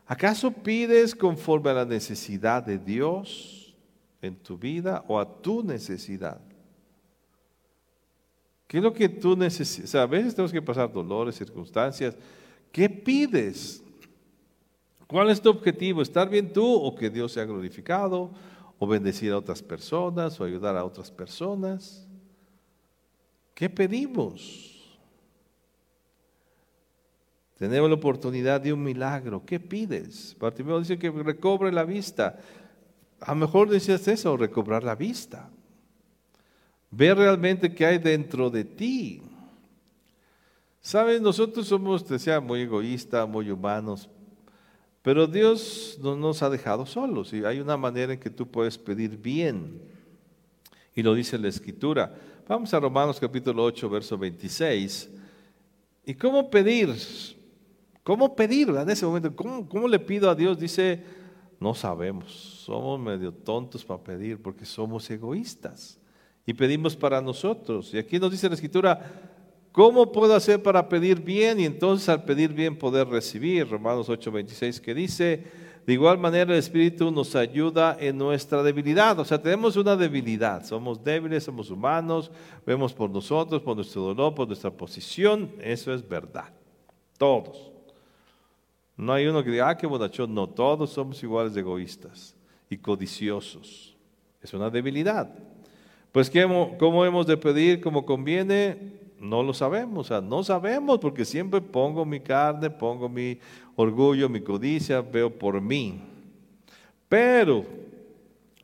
¿Acaso 0.06 0.52
pides 0.52 1.16
conforme 1.16 1.70
a 1.70 1.74
la 1.74 1.86
necesidad 1.86 2.64
de 2.64 2.78
Dios 2.78 3.76
en 4.22 4.36
tu 4.36 4.58
vida 4.58 5.04
o 5.08 5.20
a 5.20 5.42
tu 5.42 5.64
necesidad? 5.64 6.42
¿Qué 8.68 8.78
es 8.78 8.84
lo 8.84 8.94
que 8.94 9.08
tú 9.08 9.36
necesitas? 9.36 9.96
a 9.96 10.06
veces 10.06 10.36
tenemos 10.36 10.52
que 10.52 10.62
pasar 10.62 10.92
dolores, 10.92 11.36
circunstancias. 11.36 12.18
¿Qué 12.72 12.90
pides? 12.90 13.84
¿Cuál 15.06 15.30
es 15.30 15.42
tu 15.42 15.50
objetivo? 15.50 16.02
¿Estar 16.02 16.30
bien 16.30 16.52
tú 16.52 16.66
o 16.66 16.96
que 16.96 17.10
Dios 17.10 17.32
sea 17.34 17.46
glorificado? 17.46 18.32
¿O 18.80 18.88
bendecir 18.88 19.32
a 19.32 19.38
otras 19.38 19.62
personas 19.62 20.40
o 20.40 20.44
ayudar 20.44 20.76
a 20.76 20.84
otras 20.84 21.12
personas? 21.12 22.08
¿Qué 23.54 23.70
pedimos? 23.70 24.73
Tenemos 27.64 27.90
la 27.90 27.96
oportunidad 27.96 28.60
de 28.60 28.74
un 28.74 28.84
milagro. 28.84 29.42
¿Qué 29.46 29.58
pides? 29.58 30.36
Bartimeo 30.38 30.80
dice 30.80 31.00
que 31.00 31.10
recobre 31.10 31.72
la 31.72 31.86
vista. 31.86 32.38
A 33.22 33.32
lo 33.32 33.38
mejor 33.38 33.70
decías 33.70 34.06
eso, 34.10 34.36
recobrar 34.36 34.84
la 34.84 34.96
vista. 34.96 35.50
Ver 36.92 37.16
realmente 37.16 37.74
qué 37.74 37.86
hay 37.86 38.00
dentro 38.00 38.50
de 38.50 38.66
ti. 38.66 39.22
Sabes, 40.82 41.22
nosotros 41.22 41.66
somos, 41.66 42.06
decía, 42.06 42.42
muy 42.42 42.64
egoístas, 42.64 43.30
muy 43.30 43.50
humanos, 43.50 44.10
pero 45.02 45.26
Dios 45.26 45.98
no 46.02 46.18
nos 46.18 46.44
ha 46.44 46.50
dejado 46.50 46.86
solos 46.86 47.32
y 47.32 47.46
hay 47.46 47.62
una 47.62 47.78
manera 47.78 48.12
en 48.12 48.20
que 48.20 48.30
tú 48.30 48.46
puedes 48.46 48.78
pedir 48.78 49.16
bien. 49.16 49.82
Y 50.94 51.02
lo 51.02 51.14
dice 51.14 51.38
la 51.38 51.48
Escritura. 51.48 52.14
Vamos 52.46 52.74
a 52.74 52.80
Romanos 52.82 53.22
capítulo 53.22 53.64
8, 53.64 53.90
verso 53.90 54.18
26. 54.18 55.10
¿Y 56.06 56.14
cómo 56.14 56.50
pedir? 56.50 56.94
¿Cómo 58.04 58.36
pedir 58.36 58.70
en 58.70 58.90
ese 58.90 59.06
momento? 59.06 59.36
¿Cómo, 59.36 59.68
¿Cómo 59.68 59.88
le 59.88 60.00
pido 60.00 60.30
a 60.30 60.36
Dios? 60.36 60.60
Dice, 60.60 61.04
no 61.60 61.74
sabemos. 61.74 62.32
Somos 62.66 63.00
medio 63.00 63.34
tontos 63.34 63.84
para 63.84 64.04
pedir 64.04 64.42
porque 64.42 64.66
somos 64.66 65.10
egoístas. 65.10 66.00
Y 66.46 66.54
pedimos 66.54 66.96
para 66.96 67.22
nosotros. 67.22 67.94
Y 67.94 67.98
aquí 67.98 68.20
nos 68.20 68.32
dice 68.32 68.50
la 68.50 68.56
Escritura, 68.56 69.00
¿Cómo 69.74 70.12
puedo 70.12 70.36
hacer 70.36 70.62
para 70.62 70.88
pedir 70.88 71.20
bien 71.20 71.60
y 71.60 71.66
entonces 71.66 72.08
al 72.08 72.24
pedir 72.26 72.54
bien 72.54 72.78
poder 72.78 73.08
recibir? 73.08 73.68
Romanos 73.68 74.08
8:26 74.08 74.80
que 74.80 74.94
dice, 74.94 75.46
de 75.84 75.94
igual 75.94 76.20
manera 76.20 76.54
el 76.54 76.60
Espíritu 76.60 77.10
nos 77.10 77.36
ayuda 77.36 77.98
en 78.00 78.20
nuestra 78.20 78.62
debilidad. 78.62 79.20
O 79.20 79.26
sea, 79.26 79.42
tenemos 79.42 79.76
una 79.76 79.96
debilidad, 79.96 80.64
somos 80.64 81.04
débiles, 81.04 81.44
somos 81.44 81.72
humanos, 81.72 82.32
vemos 82.68 82.94
por 82.94 83.10
nosotros, 83.10 83.64
por 83.64 83.76
nuestro 83.76 84.04
dolor, 84.04 84.36
por 84.36 84.46
nuestra 84.46 84.70
posición. 84.70 85.50
Eso 85.60 85.92
es 85.92 86.08
verdad. 86.08 86.54
Todos. 87.18 87.73
No 88.96 89.14
hay 89.14 89.26
uno 89.26 89.44
que 89.44 89.52
diga, 89.52 89.70
ah, 89.70 89.78
qué 89.78 89.88
bonachón. 89.88 90.34
No, 90.34 90.48
todos 90.48 90.92
somos 90.92 91.22
iguales 91.24 91.54
de 91.54 91.62
egoístas 91.62 92.36
y 92.70 92.78
codiciosos. 92.78 93.96
Es 94.42 94.54
una 94.54 94.70
debilidad. 94.70 95.30
Pues, 96.12 96.32
¿cómo 96.78 97.06
hemos 97.06 97.26
de 97.26 97.38
pedir 97.38 97.82
como 97.82 98.06
conviene? 98.06 99.02
No 99.20 99.42
lo 99.42 99.54
sabemos, 99.54 100.06
o 100.06 100.10
sea, 100.10 100.22
no 100.22 100.44
sabemos 100.44 101.00
porque 101.00 101.24
siempre 101.24 101.62
pongo 101.62 102.06
mi 102.06 102.20
carne, 102.20 102.70
pongo 102.70 103.08
mi 103.08 103.40
orgullo, 103.76 104.28
mi 104.28 104.42
codicia, 104.42 105.02
veo 105.02 105.30
por 105.30 105.62
mí. 105.62 106.02
Pero 107.08 107.66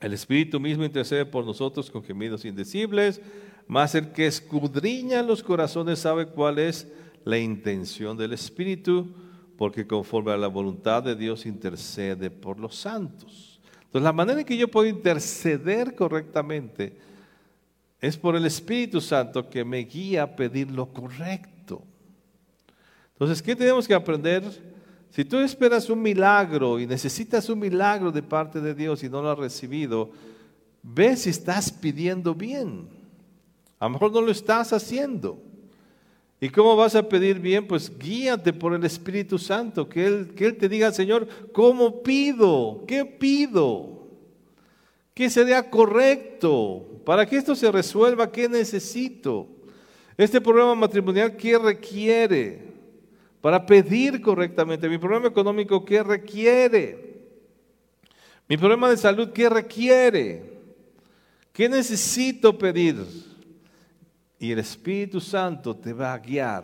el 0.01 0.13
Espíritu 0.13 0.59
mismo 0.59 0.83
intercede 0.83 1.25
por 1.25 1.45
nosotros 1.45 1.89
con 1.89 2.03
gemidos 2.03 2.43
indecibles, 2.45 3.21
mas 3.67 3.95
el 3.95 4.11
que 4.11 4.27
escudriña 4.27 5.23
los 5.23 5.41
corazones 5.41 5.99
sabe 5.99 6.25
cuál 6.25 6.59
es 6.59 6.91
la 7.23 7.37
intención 7.37 8.17
del 8.17 8.33
Espíritu, 8.33 9.07
porque 9.59 9.85
conforme 9.85 10.31
a 10.31 10.37
la 10.37 10.47
voluntad 10.47 11.03
de 11.03 11.17
Dios 11.17 11.45
intercede 11.45 12.31
por 12.31 12.57
los 12.57 12.77
santos. 12.77 13.59
Entonces, 13.75 14.03
la 14.03 14.13
manera 14.13 14.39
en 14.39 14.45
que 14.45 14.55
yo 14.55 14.69
puedo 14.69 14.87
interceder 14.87 15.95
correctamente 15.95 16.97
es 17.99 18.15
por 18.15 18.37
el 18.37 18.45
Espíritu 18.45 19.01
Santo 19.01 19.49
que 19.49 19.65
me 19.65 19.79
guía 19.79 20.23
a 20.23 20.33
pedir 20.33 20.71
lo 20.71 20.85
correcto. 20.93 21.83
Entonces, 23.11 23.41
¿qué 23.41 23.53
tenemos 23.53 23.85
que 23.85 23.93
aprender? 23.93 24.45
Si 25.09 25.25
tú 25.25 25.39
esperas 25.39 25.89
un 25.89 26.01
milagro 26.01 26.79
y 26.79 26.87
necesitas 26.87 27.49
un 27.49 27.59
milagro 27.59 28.13
de 28.13 28.23
parte 28.23 28.61
de 28.61 28.73
Dios 28.73 29.03
y 29.03 29.09
no 29.09 29.21
lo 29.21 29.29
has 29.29 29.39
recibido, 29.39 30.09
ve 30.81 31.17
si 31.17 31.31
estás 31.31 31.69
pidiendo 31.69 32.33
bien. 32.33 32.87
A 33.77 33.87
lo 33.87 33.89
mejor 33.89 34.13
no 34.13 34.21
lo 34.21 34.31
estás 34.31 34.71
haciendo. 34.71 35.48
¿Y 36.41 36.49
cómo 36.49 36.75
vas 36.75 36.95
a 36.95 37.07
pedir 37.07 37.39
bien? 37.39 37.67
Pues 37.67 37.91
guíate 37.97 38.53
por 38.53 38.73
el 38.73 38.85
Espíritu 38.85 39.37
Santo, 39.37 39.89
que 39.89 40.05
Él, 40.05 40.33
que 40.35 40.45
Él 40.45 40.57
te 40.57 40.69
diga, 40.69 40.91
Señor, 40.91 41.27
¿cómo 41.51 42.01
pido? 42.01 42.85
¿Qué 42.87 43.03
pido? 43.03 44.07
¿Qué 45.13 45.29
sería 45.29 45.69
correcto? 45.69 46.85
Para 47.05 47.25
que 47.25 47.35
esto 47.35 47.55
se 47.55 47.69
resuelva, 47.69 48.31
¿qué 48.31 48.47
necesito? 48.47 49.47
Este 50.15 50.39
problema 50.39 50.75
matrimonial, 50.75 51.35
¿qué 51.35 51.57
requiere? 51.57 52.69
Para 53.41 53.65
pedir 53.65 54.21
correctamente. 54.21 54.87
Mi 54.87 54.97
problema 54.97 55.27
económico, 55.27 55.83
¿qué 55.83 56.03
requiere? 56.03 57.09
Mi 58.47 58.55
problema 58.55 58.89
de 58.89 58.97
salud, 58.97 59.29
¿qué 59.31 59.49
requiere? 59.49 60.43
¿Qué 61.51 61.67
necesito 61.67 62.57
pedir? 62.57 62.95
Y 64.39 64.51
el 64.51 64.59
Espíritu 64.59 65.19
Santo 65.19 65.75
te 65.75 65.91
va 65.91 66.13
a 66.13 66.17
guiar 66.17 66.63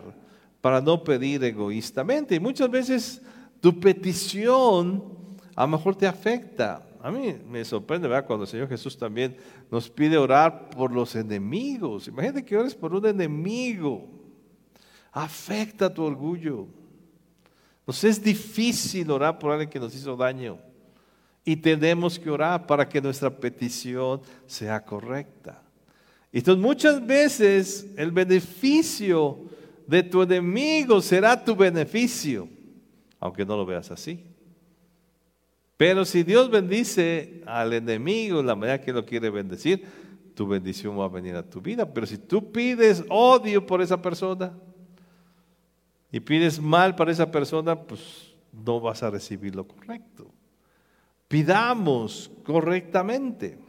para 0.60 0.80
no 0.80 1.04
pedir 1.04 1.44
egoístamente. 1.44 2.34
Y 2.34 2.40
muchas 2.40 2.70
veces 2.70 3.22
tu 3.60 3.78
petición 3.78 5.14
a 5.54 5.62
lo 5.62 5.68
mejor 5.68 5.94
te 5.94 6.06
afecta. 6.06 6.86
A 7.02 7.10
mí 7.10 7.36
me 7.48 7.64
sorprende 7.64 8.08
¿verdad? 8.08 8.26
cuando 8.26 8.44
el 8.44 8.50
Señor 8.50 8.68
Jesús 8.68 8.96
también 8.96 9.36
nos 9.70 9.88
pide 9.88 10.16
orar 10.18 10.70
por 10.70 10.90
los 10.90 11.14
enemigos. 11.14 12.08
Imagínate 12.08 12.44
que 12.44 12.56
ores 12.56 12.74
por 12.74 12.94
un 12.94 13.06
enemigo. 13.06 14.08
Afecta 15.12 15.92
tu 15.92 16.02
orgullo. 16.02 16.66
Nos 17.86 18.02
es 18.02 18.22
difícil 18.22 19.10
orar 19.10 19.38
por 19.38 19.52
alguien 19.52 19.70
que 19.70 19.78
nos 19.78 19.94
hizo 19.94 20.16
daño. 20.16 20.58
Y 21.44 21.54
tenemos 21.54 22.18
que 22.18 22.28
orar 22.28 22.66
para 22.66 22.88
que 22.88 23.00
nuestra 23.00 23.30
petición 23.30 24.20
sea 24.46 24.84
correcta. 24.84 25.62
Entonces 26.38 26.62
muchas 26.62 27.06
veces 27.06 27.94
el 27.96 28.10
beneficio 28.10 29.38
de 29.86 30.02
tu 30.02 30.20
enemigo 30.20 31.00
será 31.00 31.42
tu 31.42 31.56
beneficio, 31.56 32.46
aunque 33.18 33.46
no 33.46 33.56
lo 33.56 33.64
veas 33.64 33.90
así. 33.90 34.22
Pero 35.78 36.04
si 36.04 36.24
Dios 36.24 36.50
bendice 36.50 37.40
al 37.46 37.72
enemigo 37.72 38.42
la 38.42 38.54
manera 38.54 38.82
que 38.82 38.92
lo 38.92 39.06
quiere 39.06 39.30
bendecir, 39.30 39.82
tu 40.34 40.46
bendición 40.46 40.98
va 40.98 41.06
a 41.06 41.08
venir 41.08 41.34
a 41.36 41.42
tu 41.42 41.62
vida. 41.62 41.90
Pero 41.90 42.06
si 42.06 42.18
tú 42.18 42.52
pides 42.52 43.02
odio 43.08 43.66
por 43.66 43.80
esa 43.80 44.02
persona 44.02 44.52
y 46.12 46.20
pides 46.20 46.60
mal 46.60 46.94
para 46.94 47.12
esa 47.12 47.30
persona, 47.30 47.80
pues 47.80 48.34
no 48.52 48.78
vas 48.78 49.02
a 49.02 49.08
recibir 49.08 49.56
lo 49.56 49.66
correcto. 49.66 50.30
Pidamos 51.28 52.30
correctamente. 52.44 53.65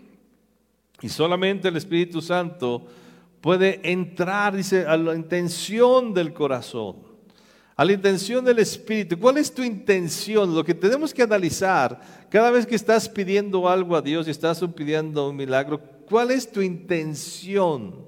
Y 1.01 1.09
solamente 1.09 1.67
el 1.67 1.77
Espíritu 1.77 2.21
Santo 2.21 2.85
puede 3.41 3.79
entrar, 3.89 4.55
dice, 4.55 4.85
a 4.85 4.97
la 4.97 5.15
intención 5.15 6.13
del 6.13 6.33
corazón 6.33 7.07
a 7.77 7.85
la 7.85 7.93
intención 7.93 8.43
del 8.43 8.57
Espíritu. 8.57 9.19
¿Cuál 9.19 9.37
es 9.37 9.53
tu 9.53 9.61
intención? 9.61 10.53
Lo 10.53 10.63
que 10.63 10.73
tenemos 10.73 11.13
que 11.13 11.21
analizar 11.21 12.01
cada 12.27 12.49
vez 12.49 12.65
que 12.65 12.75
estás 12.75 13.07
pidiendo 13.07 13.69
algo 13.69 13.95
a 13.95 14.01
Dios 14.01 14.27
y 14.27 14.31
estás 14.31 14.59
pidiendo 14.75 15.29
un 15.29 15.35
milagro, 15.35 15.79
¿cuál 16.09 16.31
es 16.31 16.51
tu 16.51 16.59
intención? 16.59 18.03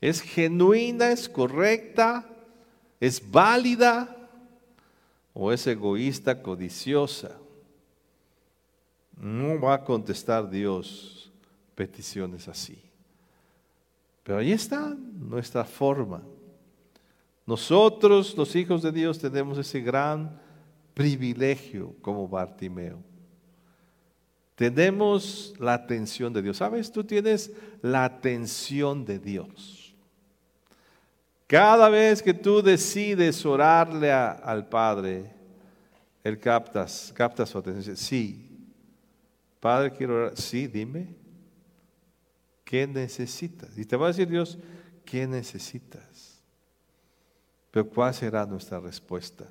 ¿Es 0.00 0.20
genuina? 0.20 1.10
¿Es 1.10 1.28
correcta? 1.28 2.24
¿Es 3.00 3.20
válida? 3.32 4.16
¿O 5.32 5.50
es 5.50 5.66
egoísta, 5.66 6.40
codiciosa? 6.40 7.32
No 9.16 9.60
va 9.60 9.74
a 9.74 9.84
contestar 9.84 10.48
Dios 10.48 11.30
peticiones 11.74 12.48
así. 12.48 12.78
Pero 14.22 14.38
ahí 14.38 14.52
está 14.52 14.96
nuestra 15.18 15.64
forma. 15.64 16.22
Nosotros, 17.46 18.36
los 18.36 18.56
hijos 18.56 18.82
de 18.82 18.90
Dios, 18.90 19.18
tenemos 19.18 19.58
ese 19.58 19.80
gran 19.80 20.40
privilegio 20.94 21.94
como 22.00 22.26
Bartimeo. 22.26 22.98
Tenemos 24.54 25.52
la 25.58 25.74
atención 25.74 26.32
de 26.32 26.40
Dios. 26.40 26.56
¿Sabes? 26.56 26.90
Tú 26.90 27.04
tienes 27.04 27.52
la 27.82 28.04
atención 28.04 29.04
de 29.04 29.18
Dios. 29.18 29.94
Cada 31.46 31.88
vez 31.88 32.22
que 32.22 32.32
tú 32.32 32.62
decides 32.62 33.44
orarle 33.44 34.10
al 34.10 34.66
Padre, 34.68 35.30
Él 36.22 36.38
captas, 36.38 37.12
capta 37.14 37.44
su 37.44 37.58
atención. 37.58 37.96
Sí, 37.96 38.43
Padre, 39.64 39.92
quiero 39.92 40.16
orar. 40.16 40.36
Sí, 40.36 40.66
dime. 40.66 41.08
¿Qué 42.66 42.86
necesitas? 42.86 43.78
Y 43.78 43.86
te 43.86 43.96
va 43.96 44.04
a 44.04 44.08
decir 44.08 44.28
Dios, 44.28 44.58
¿qué 45.06 45.26
necesitas? 45.26 46.42
Pero 47.70 47.88
¿cuál 47.88 48.12
será 48.12 48.44
nuestra 48.44 48.78
respuesta? 48.78 49.48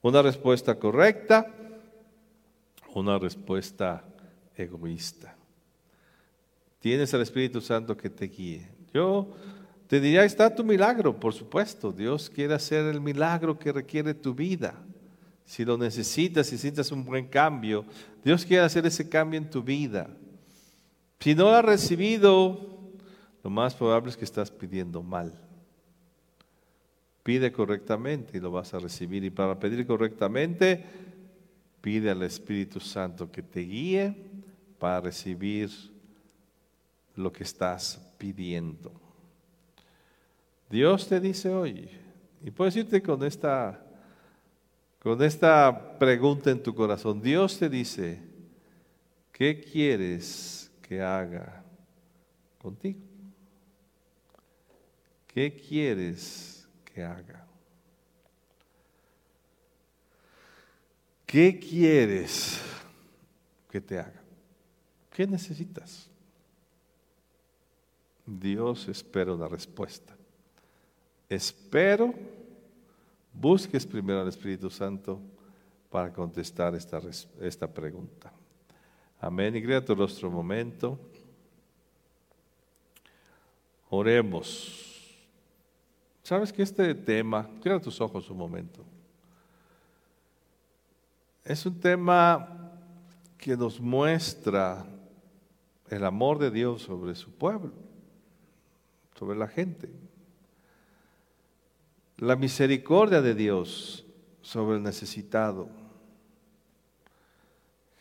¿Una 0.00 0.22
respuesta 0.22 0.78
correcta? 0.78 1.52
¿Una 2.94 3.18
respuesta 3.18 4.04
egoísta? 4.56 5.34
Tienes 6.78 7.12
al 7.12 7.22
Espíritu 7.22 7.60
Santo 7.60 7.96
que 7.96 8.08
te 8.08 8.26
guíe. 8.26 8.68
Yo 8.94 9.34
te 9.88 9.98
diría, 9.98 10.24
está 10.24 10.54
tu 10.54 10.62
milagro, 10.62 11.18
por 11.18 11.34
supuesto. 11.34 11.90
Dios 11.90 12.30
quiere 12.30 12.54
hacer 12.54 12.86
el 12.86 13.00
milagro 13.00 13.58
que 13.58 13.72
requiere 13.72 14.14
tu 14.14 14.32
vida. 14.32 14.80
Si 15.46 15.64
lo 15.64 15.78
necesitas, 15.78 16.48
si 16.48 16.56
necesitas 16.56 16.90
un 16.92 17.04
buen 17.04 17.28
cambio, 17.28 17.84
Dios 18.22 18.44
quiere 18.44 18.64
hacer 18.64 18.84
ese 18.84 19.08
cambio 19.08 19.38
en 19.38 19.48
tu 19.48 19.62
vida. 19.62 20.10
Si 21.20 21.34
no 21.34 21.44
lo 21.44 21.54
has 21.54 21.64
recibido, 21.64 22.76
lo 23.42 23.50
más 23.50 23.74
probable 23.74 24.10
es 24.10 24.16
que 24.16 24.24
estás 24.24 24.50
pidiendo 24.50 25.02
mal. 25.02 25.32
Pide 27.22 27.52
correctamente 27.52 28.38
y 28.38 28.40
lo 28.40 28.50
vas 28.50 28.74
a 28.74 28.80
recibir. 28.80 29.24
Y 29.24 29.30
para 29.30 29.58
pedir 29.58 29.86
correctamente, 29.86 30.84
pide 31.80 32.10
al 32.10 32.22
Espíritu 32.24 32.80
Santo 32.80 33.30
que 33.30 33.42
te 33.42 33.60
guíe 33.60 34.16
para 34.78 35.00
recibir 35.00 35.70
lo 37.14 37.32
que 37.32 37.44
estás 37.44 38.00
pidiendo. 38.18 38.92
Dios 40.68 41.08
te 41.08 41.20
dice 41.20 41.50
hoy, 41.50 41.88
y 42.44 42.50
puedes 42.50 42.74
irte 42.76 43.00
con 43.00 43.22
esta, 43.24 43.85
con 45.06 45.22
esta 45.22 45.96
pregunta 46.00 46.50
en 46.50 46.60
tu 46.60 46.74
corazón. 46.74 47.22
Dios 47.22 47.60
te 47.60 47.68
dice, 47.68 48.20
¿qué 49.30 49.60
quieres 49.60 50.68
que 50.82 51.00
haga 51.00 51.62
contigo? 52.58 52.98
¿Qué 55.28 55.54
quieres 55.54 56.66
que 56.84 57.04
haga? 57.04 57.46
¿Qué 61.24 61.56
quieres 61.56 62.60
que 63.70 63.80
te 63.80 64.00
haga? 64.00 64.24
¿Qué 65.12 65.24
necesitas? 65.24 66.10
Dios 68.26 68.88
espera 68.88 69.32
una 69.32 69.46
respuesta. 69.46 70.16
Espero, 71.28 72.12
busques 73.40 73.86
primero 73.86 74.20
al 74.20 74.28
Espíritu 74.28 74.70
Santo 74.70 75.20
para 75.90 76.12
contestar 76.12 76.74
esta, 76.74 77.00
esta 77.40 77.66
pregunta. 77.72 78.32
Amén. 79.20 79.56
Y 79.56 79.62
crea 79.62 79.84
tu 79.84 79.94
rostro 79.94 80.28
un 80.28 80.34
momento. 80.34 80.98
Oremos. 83.88 84.82
Sabes 86.22 86.52
que 86.52 86.62
este 86.62 86.94
tema, 86.94 87.48
cierra 87.62 87.80
tus 87.80 88.00
ojos 88.00 88.28
un 88.30 88.38
momento. 88.38 88.84
Es 91.44 91.64
un 91.64 91.78
tema 91.78 92.72
que 93.38 93.56
nos 93.56 93.80
muestra 93.80 94.84
el 95.88 96.04
amor 96.04 96.38
de 96.38 96.50
Dios 96.50 96.82
sobre 96.82 97.14
su 97.14 97.30
pueblo, 97.30 97.72
sobre 99.16 99.38
la 99.38 99.46
gente. 99.46 99.88
La 102.18 102.36
misericordia 102.36 103.20
de 103.20 103.34
Dios 103.34 104.06
sobre 104.42 104.76
el 104.76 104.82
necesitado. 104.82 105.68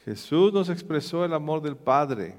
Jesús 0.05 0.53
nos 0.53 0.69
expresó 0.69 1.25
el 1.25 1.33
amor 1.33 1.61
del 1.61 1.75
Padre. 1.75 2.35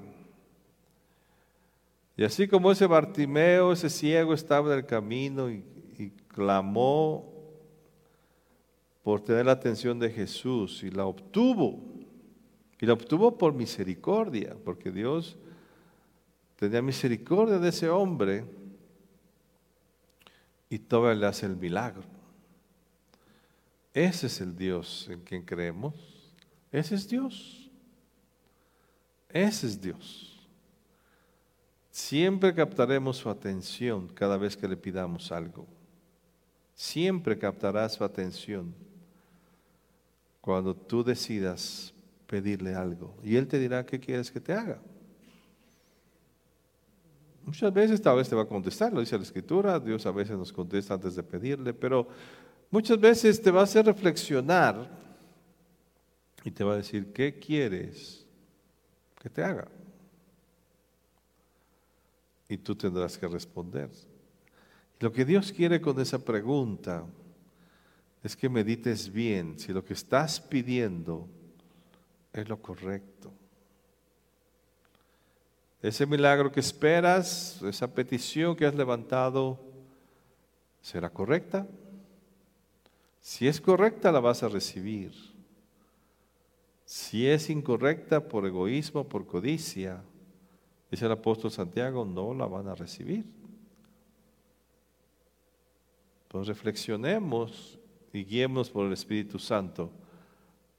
Y 2.15 2.23
así 2.23 2.47
como 2.47 2.71
ese 2.71 2.87
Bartimeo, 2.87 3.73
ese 3.73 3.89
ciego 3.89 4.33
estaba 4.33 4.71
en 4.71 4.79
el 4.79 4.85
camino 4.85 5.51
y 5.51 5.63
y 5.97 6.09
clamó 6.09 7.33
por 9.03 9.21
tener 9.21 9.45
la 9.45 9.53
atención 9.53 9.99
de 9.99 10.09
Jesús 10.09 10.83
y 10.83 10.91
la 10.91 11.05
obtuvo. 11.05 11.79
Y 12.79 12.85
la 12.85 12.93
obtuvo 12.93 13.37
por 13.37 13.53
misericordia, 13.53 14.55
porque 14.63 14.91
Dios 14.91 15.37
tenía 16.57 16.81
misericordia 16.81 17.57
de 17.57 17.69
ese 17.69 17.89
hombre 17.89 18.45
y 20.69 20.79
todavía 20.79 21.21
le 21.21 21.27
hace 21.27 21.45
el 21.45 21.55
milagro. 21.55 22.03
Ese 23.93 24.27
es 24.27 24.41
el 24.41 24.55
Dios 24.55 25.07
en 25.09 25.21
quien 25.21 25.43
creemos. 25.43 25.95
Ese 26.71 26.95
es 26.95 27.07
Dios. 27.07 27.69
Ese 29.29 29.67
es 29.67 29.81
Dios. 29.81 30.47
Siempre 31.89 32.53
captaremos 32.53 33.17
su 33.17 33.29
atención 33.29 34.07
cada 34.07 34.37
vez 34.37 34.55
que 34.55 34.67
le 34.67 34.77
pidamos 34.77 35.31
algo 35.31 35.65
siempre 36.77 37.39
captará 37.39 37.89
su 37.89 38.03
atención 38.03 38.73
cuando 40.39 40.75
tú 40.75 41.03
decidas 41.03 41.91
pedirle 42.27 42.75
algo. 42.75 43.17
Y 43.23 43.35
Él 43.35 43.47
te 43.47 43.57
dirá, 43.57 43.83
¿qué 43.83 43.99
quieres 43.99 44.31
que 44.31 44.39
te 44.39 44.53
haga? 44.53 44.79
Muchas 47.47 47.73
veces 47.73 48.01
tal 48.01 48.17
vez 48.17 48.27
te 48.27 48.35
va 48.35 48.41
a 48.41 48.45
contestar, 48.45 48.91
lo 48.91 48.99
dice 48.99 49.15
la 49.15 49.23
Escritura, 49.23 49.79
Dios 49.79 50.05
a 50.05 50.11
veces 50.11 50.37
nos 50.37 50.51
contesta 50.51 50.95
antes 50.95 51.15
de 51.15 51.23
pedirle, 51.23 51.73
pero 51.73 52.05
muchas 52.69 52.99
veces 52.99 53.41
te 53.41 53.51
va 53.51 53.61
a 53.61 53.63
hacer 53.63 53.85
reflexionar 53.85 54.89
y 56.43 56.51
te 56.51 56.65
va 56.65 56.73
a 56.73 56.75
decir, 56.75 57.13
¿qué 57.13 57.39
quieres 57.39 58.25
que 59.21 59.29
te 59.29 59.41
haga? 59.45 59.69
Y 62.49 62.57
tú 62.57 62.75
tendrás 62.75 63.17
que 63.17 63.29
responder. 63.29 63.91
Lo 64.99 65.13
que 65.13 65.23
Dios 65.23 65.53
quiere 65.53 65.79
con 65.79 66.01
esa 66.01 66.19
pregunta 66.19 67.05
es 68.23 68.35
que 68.35 68.49
medites 68.49 69.09
bien 69.09 69.57
si 69.57 69.71
lo 69.71 69.85
que 69.85 69.93
estás 69.93 70.41
pidiendo 70.41 71.29
es 72.33 72.49
lo 72.49 72.61
correcto. 72.61 73.31
Ese 75.81 76.05
milagro 76.05 76.51
que 76.51 76.59
esperas, 76.59 77.61
esa 77.61 77.93
petición 77.93 78.55
que 78.55 78.65
has 78.65 78.73
levantado, 78.73 79.59
¿será 80.81 81.09
correcta? 81.09 81.67
Si 83.21 83.47
es 83.47 83.61
correcta, 83.61 84.11
la 84.11 84.19
vas 84.19 84.41
a 84.41 84.49
recibir. 84.49 85.13
Si 86.85 87.27
es 87.27 87.49
incorrecta 87.49 88.27
por 88.27 88.45
egoísmo, 88.45 89.03
por 89.07 89.27
codicia, 89.27 90.01
dice 90.89 91.05
el 91.05 91.11
apóstol 91.11 91.51
Santiago, 91.51 92.05
no 92.05 92.33
la 92.33 92.45
van 92.45 92.69
a 92.69 92.75
recibir. 92.75 93.25
Pues 96.29 96.47
reflexionemos 96.47 97.77
y 98.13 98.23
guiemos 98.23 98.69
por 98.69 98.87
el 98.87 98.93
Espíritu 98.93 99.37
Santo 99.37 99.91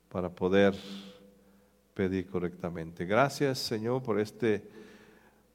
para 0.08 0.28
poder 0.28 0.74
pedir 1.94 2.26
correctamente. 2.28 3.04
Gracias, 3.04 3.58
Señor, 3.58 4.02
por 4.02 4.18
este 4.18 4.78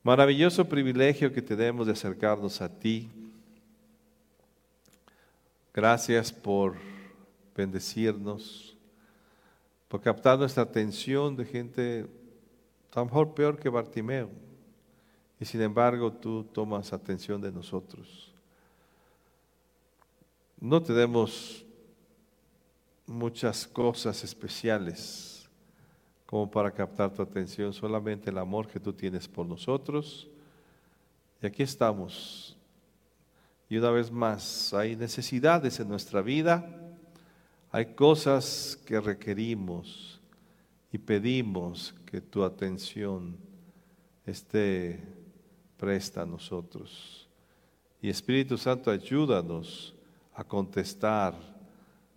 maravilloso 0.04 0.68
privilegio 0.68 1.32
que 1.32 1.42
tenemos 1.42 1.88
de 1.88 1.94
acercarnos 1.94 2.62
a 2.62 2.68
ti. 2.68 3.10
Gracias 5.74 6.32
por 6.32 6.76
bendecirnos, 7.56 8.76
por 9.88 10.02
captar 10.02 10.38
nuestra 10.38 10.64
atención 10.64 11.36
de 11.36 11.46
gente 11.46 12.06
tan 12.92 13.06
mejor 13.06 13.34
peor 13.34 13.58
que 13.58 13.70
Bartimeo. 13.70 14.30
Y 15.40 15.46
sin 15.46 15.62
embargo, 15.62 16.12
tú 16.12 16.44
tomas 16.44 16.94
atención 16.94 17.42
de 17.42 17.52
nosotros. 17.52 18.32
No 20.60 20.82
tenemos 20.82 21.66
muchas 23.08 23.66
cosas 23.66 24.24
especiales 24.24 25.33
como 26.34 26.50
para 26.50 26.72
captar 26.72 27.14
tu 27.14 27.22
atención, 27.22 27.72
solamente 27.72 28.32
el 28.32 28.40
amor 28.40 28.68
que 28.68 28.80
tú 28.80 28.92
tienes 28.92 29.28
por 29.28 29.46
nosotros. 29.46 30.28
Y 31.40 31.46
aquí 31.46 31.62
estamos. 31.62 32.58
Y 33.70 33.78
una 33.78 33.92
vez 33.92 34.12
más, 34.12 34.74
hay 34.74 34.96
necesidades 34.96 35.80
en 35.80 35.88
nuestra 35.90 36.24
vida, 36.24 36.68
hay 37.72 37.94
cosas 37.94 38.82
que 38.84 39.00
requerimos 39.00 40.20
y 40.92 40.98
pedimos 40.98 41.94
que 42.04 42.20
tu 42.20 42.44
atención 42.44 43.38
esté 44.26 45.04
presta 45.78 46.24
a 46.24 46.26
nosotros. 46.26 47.30
Y 48.02 48.10
Espíritu 48.10 48.58
Santo, 48.58 48.90
ayúdanos 48.90 49.94
a 50.34 50.44
contestar 50.44 51.36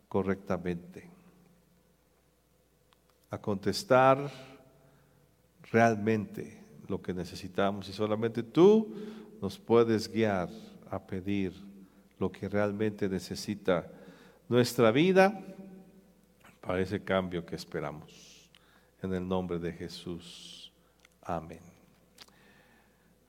correctamente, 0.08 1.15
a 3.30 3.38
contestar 3.38 4.30
realmente 5.70 6.62
lo 6.88 7.02
que 7.02 7.12
necesitamos 7.12 7.88
y 7.88 7.92
solamente 7.92 8.42
tú 8.42 8.94
nos 9.40 9.58
puedes 9.58 10.10
guiar 10.10 10.48
a 10.90 11.04
pedir 11.04 11.52
lo 12.18 12.30
que 12.30 12.48
realmente 12.48 13.08
necesita 13.08 13.90
nuestra 14.48 14.90
vida 14.90 15.44
para 16.60 16.80
ese 16.80 17.02
cambio 17.02 17.44
que 17.44 17.56
esperamos. 17.56 18.50
En 19.02 19.12
el 19.12 19.26
nombre 19.26 19.58
de 19.58 19.72
Jesús. 19.72 20.72
Amén. 21.22 21.60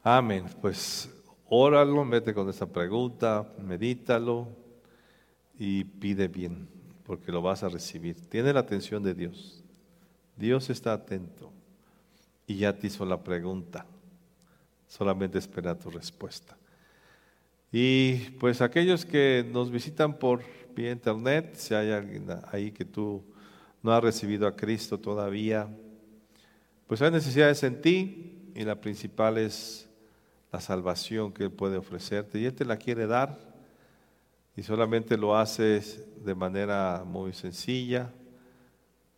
Amén. 0.04 0.46
Pues 0.62 1.10
óralo, 1.50 2.06
mete 2.06 2.34
con 2.34 2.50
esta 2.50 2.66
pregunta, 2.66 3.52
medítalo 3.62 4.48
y 5.60 5.84
pide 5.84 6.28
bien, 6.28 6.68
porque 7.04 7.32
lo 7.32 7.42
vas 7.42 7.64
a 7.64 7.70
recibir. 7.70 8.30
Tiene 8.30 8.54
la 8.54 8.62
atención 8.62 9.04
de 9.04 9.14
Dios. 9.14 9.64
Dios 10.38 10.70
está 10.70 10.94
atento 10.94 11.52
y 12.46 12.58
ya 12.58 12.78
te 12.78 12.88
hizo 12.88 13.06
la 13.06 13.24
pregunta. 13.24 13.86
Solamente 14.88 15.38
espera 15.38 15.78
tu 15.78 15.90
respuesta. 15.90 16.56
Y 17.72 18.18
pues 18.40 18.62
aquellos 18.62 19.06
que 19.06 19.46
nos 19.52 19.70
visitan 19.70 20.18
por 20.18 20.42
vía 20.76 20.92
internet, 20.92 21.56
si 21.56 21.74
hay 21.74 21.92
alguien 21.92 22.28
ahí 22.52 22.72
que 22.72 22.86
tú 22.86 23.24
no 23.84 23.92
has 23.92 24.04
recibido 24.04 24.48
a 24.48 24.56
Cristo 24.56 25.00
todavía, 25.00 25.68
pues 26.88 27.02
hay 27.02 27.12
necesidades 27.12 27.64
en 27.64 27.82
ti 27.82 28.52
y 28.56 28.64
la 28.64 28.80
principal 28.80 29.38
es 29.38 29.90
la 30.52 30.62
salvación 30.62 31.34
que 31.34 31.44
Él 31.44 31.52
puede 31.52 31.78
ofrecerte 31.78 32.40
y 32.40 32.46
Él 32.46 32.54
te 32.54 32.64
la 32.64 32.78
quiere 32.78 33.08
dar 33.08 33.38
y 34.56 34.64
solamente 34.64 35.18
lo 35.18 35.38
haces 35.38 36.04
de 36.24 36.34
manera 36.34 37.04
muy 37.06 37.34
sencilla. 37.34 38.12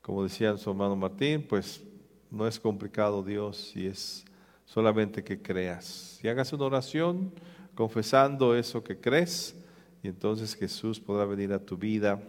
Como 0.10 0.24
decía 0.24 0.58
su 0.58 0.72
hermano 0.72 0.96
Martín, 0.96 1.46
pues 1.48 1.84
no 2.32 2.48
es 2.48 2.60
complicado 2.60 3.22
Dios 3.22 3.72
y 3.76 3.86
es 3.86 4.26
solamente 4.66 5.24
que 5.24 5.40
creas. 5.40 6.20
Y 6.24 6.28
hagas 6.28 6.52
una 6.52 6.66
oración 6.66 7.32
confesando 7.76 8.56
eso 8.56 8.84
que 8.84 9.00
crees 9.00 9.56
y 10.02 10.08
entonces 10.08 10.56
Jesús 10.56 11.00
podrá 11.00 11.26
venir 11.26 11.54
a 11.54 11.60
tu 11.60 11.78
vida 11.78 12.20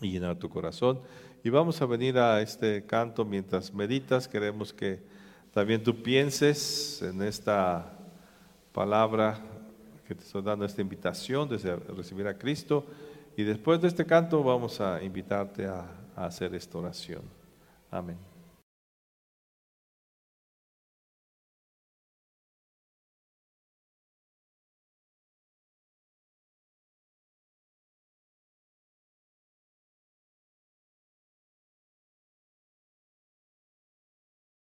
y 0.00 0.10
llenar 0.10 0.40
tu 0.40 0.48
corazón. 0.48 0.98
Y 1.44 1.50
vamos 1.50 1.80
a 1.80 1.86
venir 1.86 2.18
a 2.18 2.40
este 2.40 2.84
canto 2.84 3.24
mientras 3.24 3.72
meditas. 3.72 4.26
Queremos 4.26 4.72
que 4.72 5.04
también 5.52 5.84
tú 5.84 6.02
pienses 6.02 7.00
en 7.00 7.22
esta 7.22 7.96
palabra 8.72 9.38
que 10.08 10.16
te 10.16 10.24
estoy 10.24 10.42
dando, 10.42 10.64
esta 10.64 10.82
invitación 10.82 11.48
de 11.48 11.76
recibir 11.76 12.26
a 12.26 12.36
Cristo. 12.36 12.84
Y 13.36 13.44
después 13.44 13.80
de 13.80 13.86
este 13.86 14.04
canto 14.04 14.42
vamos 14.42 14.80
a 14.80 15.00
invitarte 15.00 15.66
a, 15.66 16.01
hacer 16.16 16.54
esta 16.54 16.78
oración. 16.78 17.22
Amén. 17.90 18.31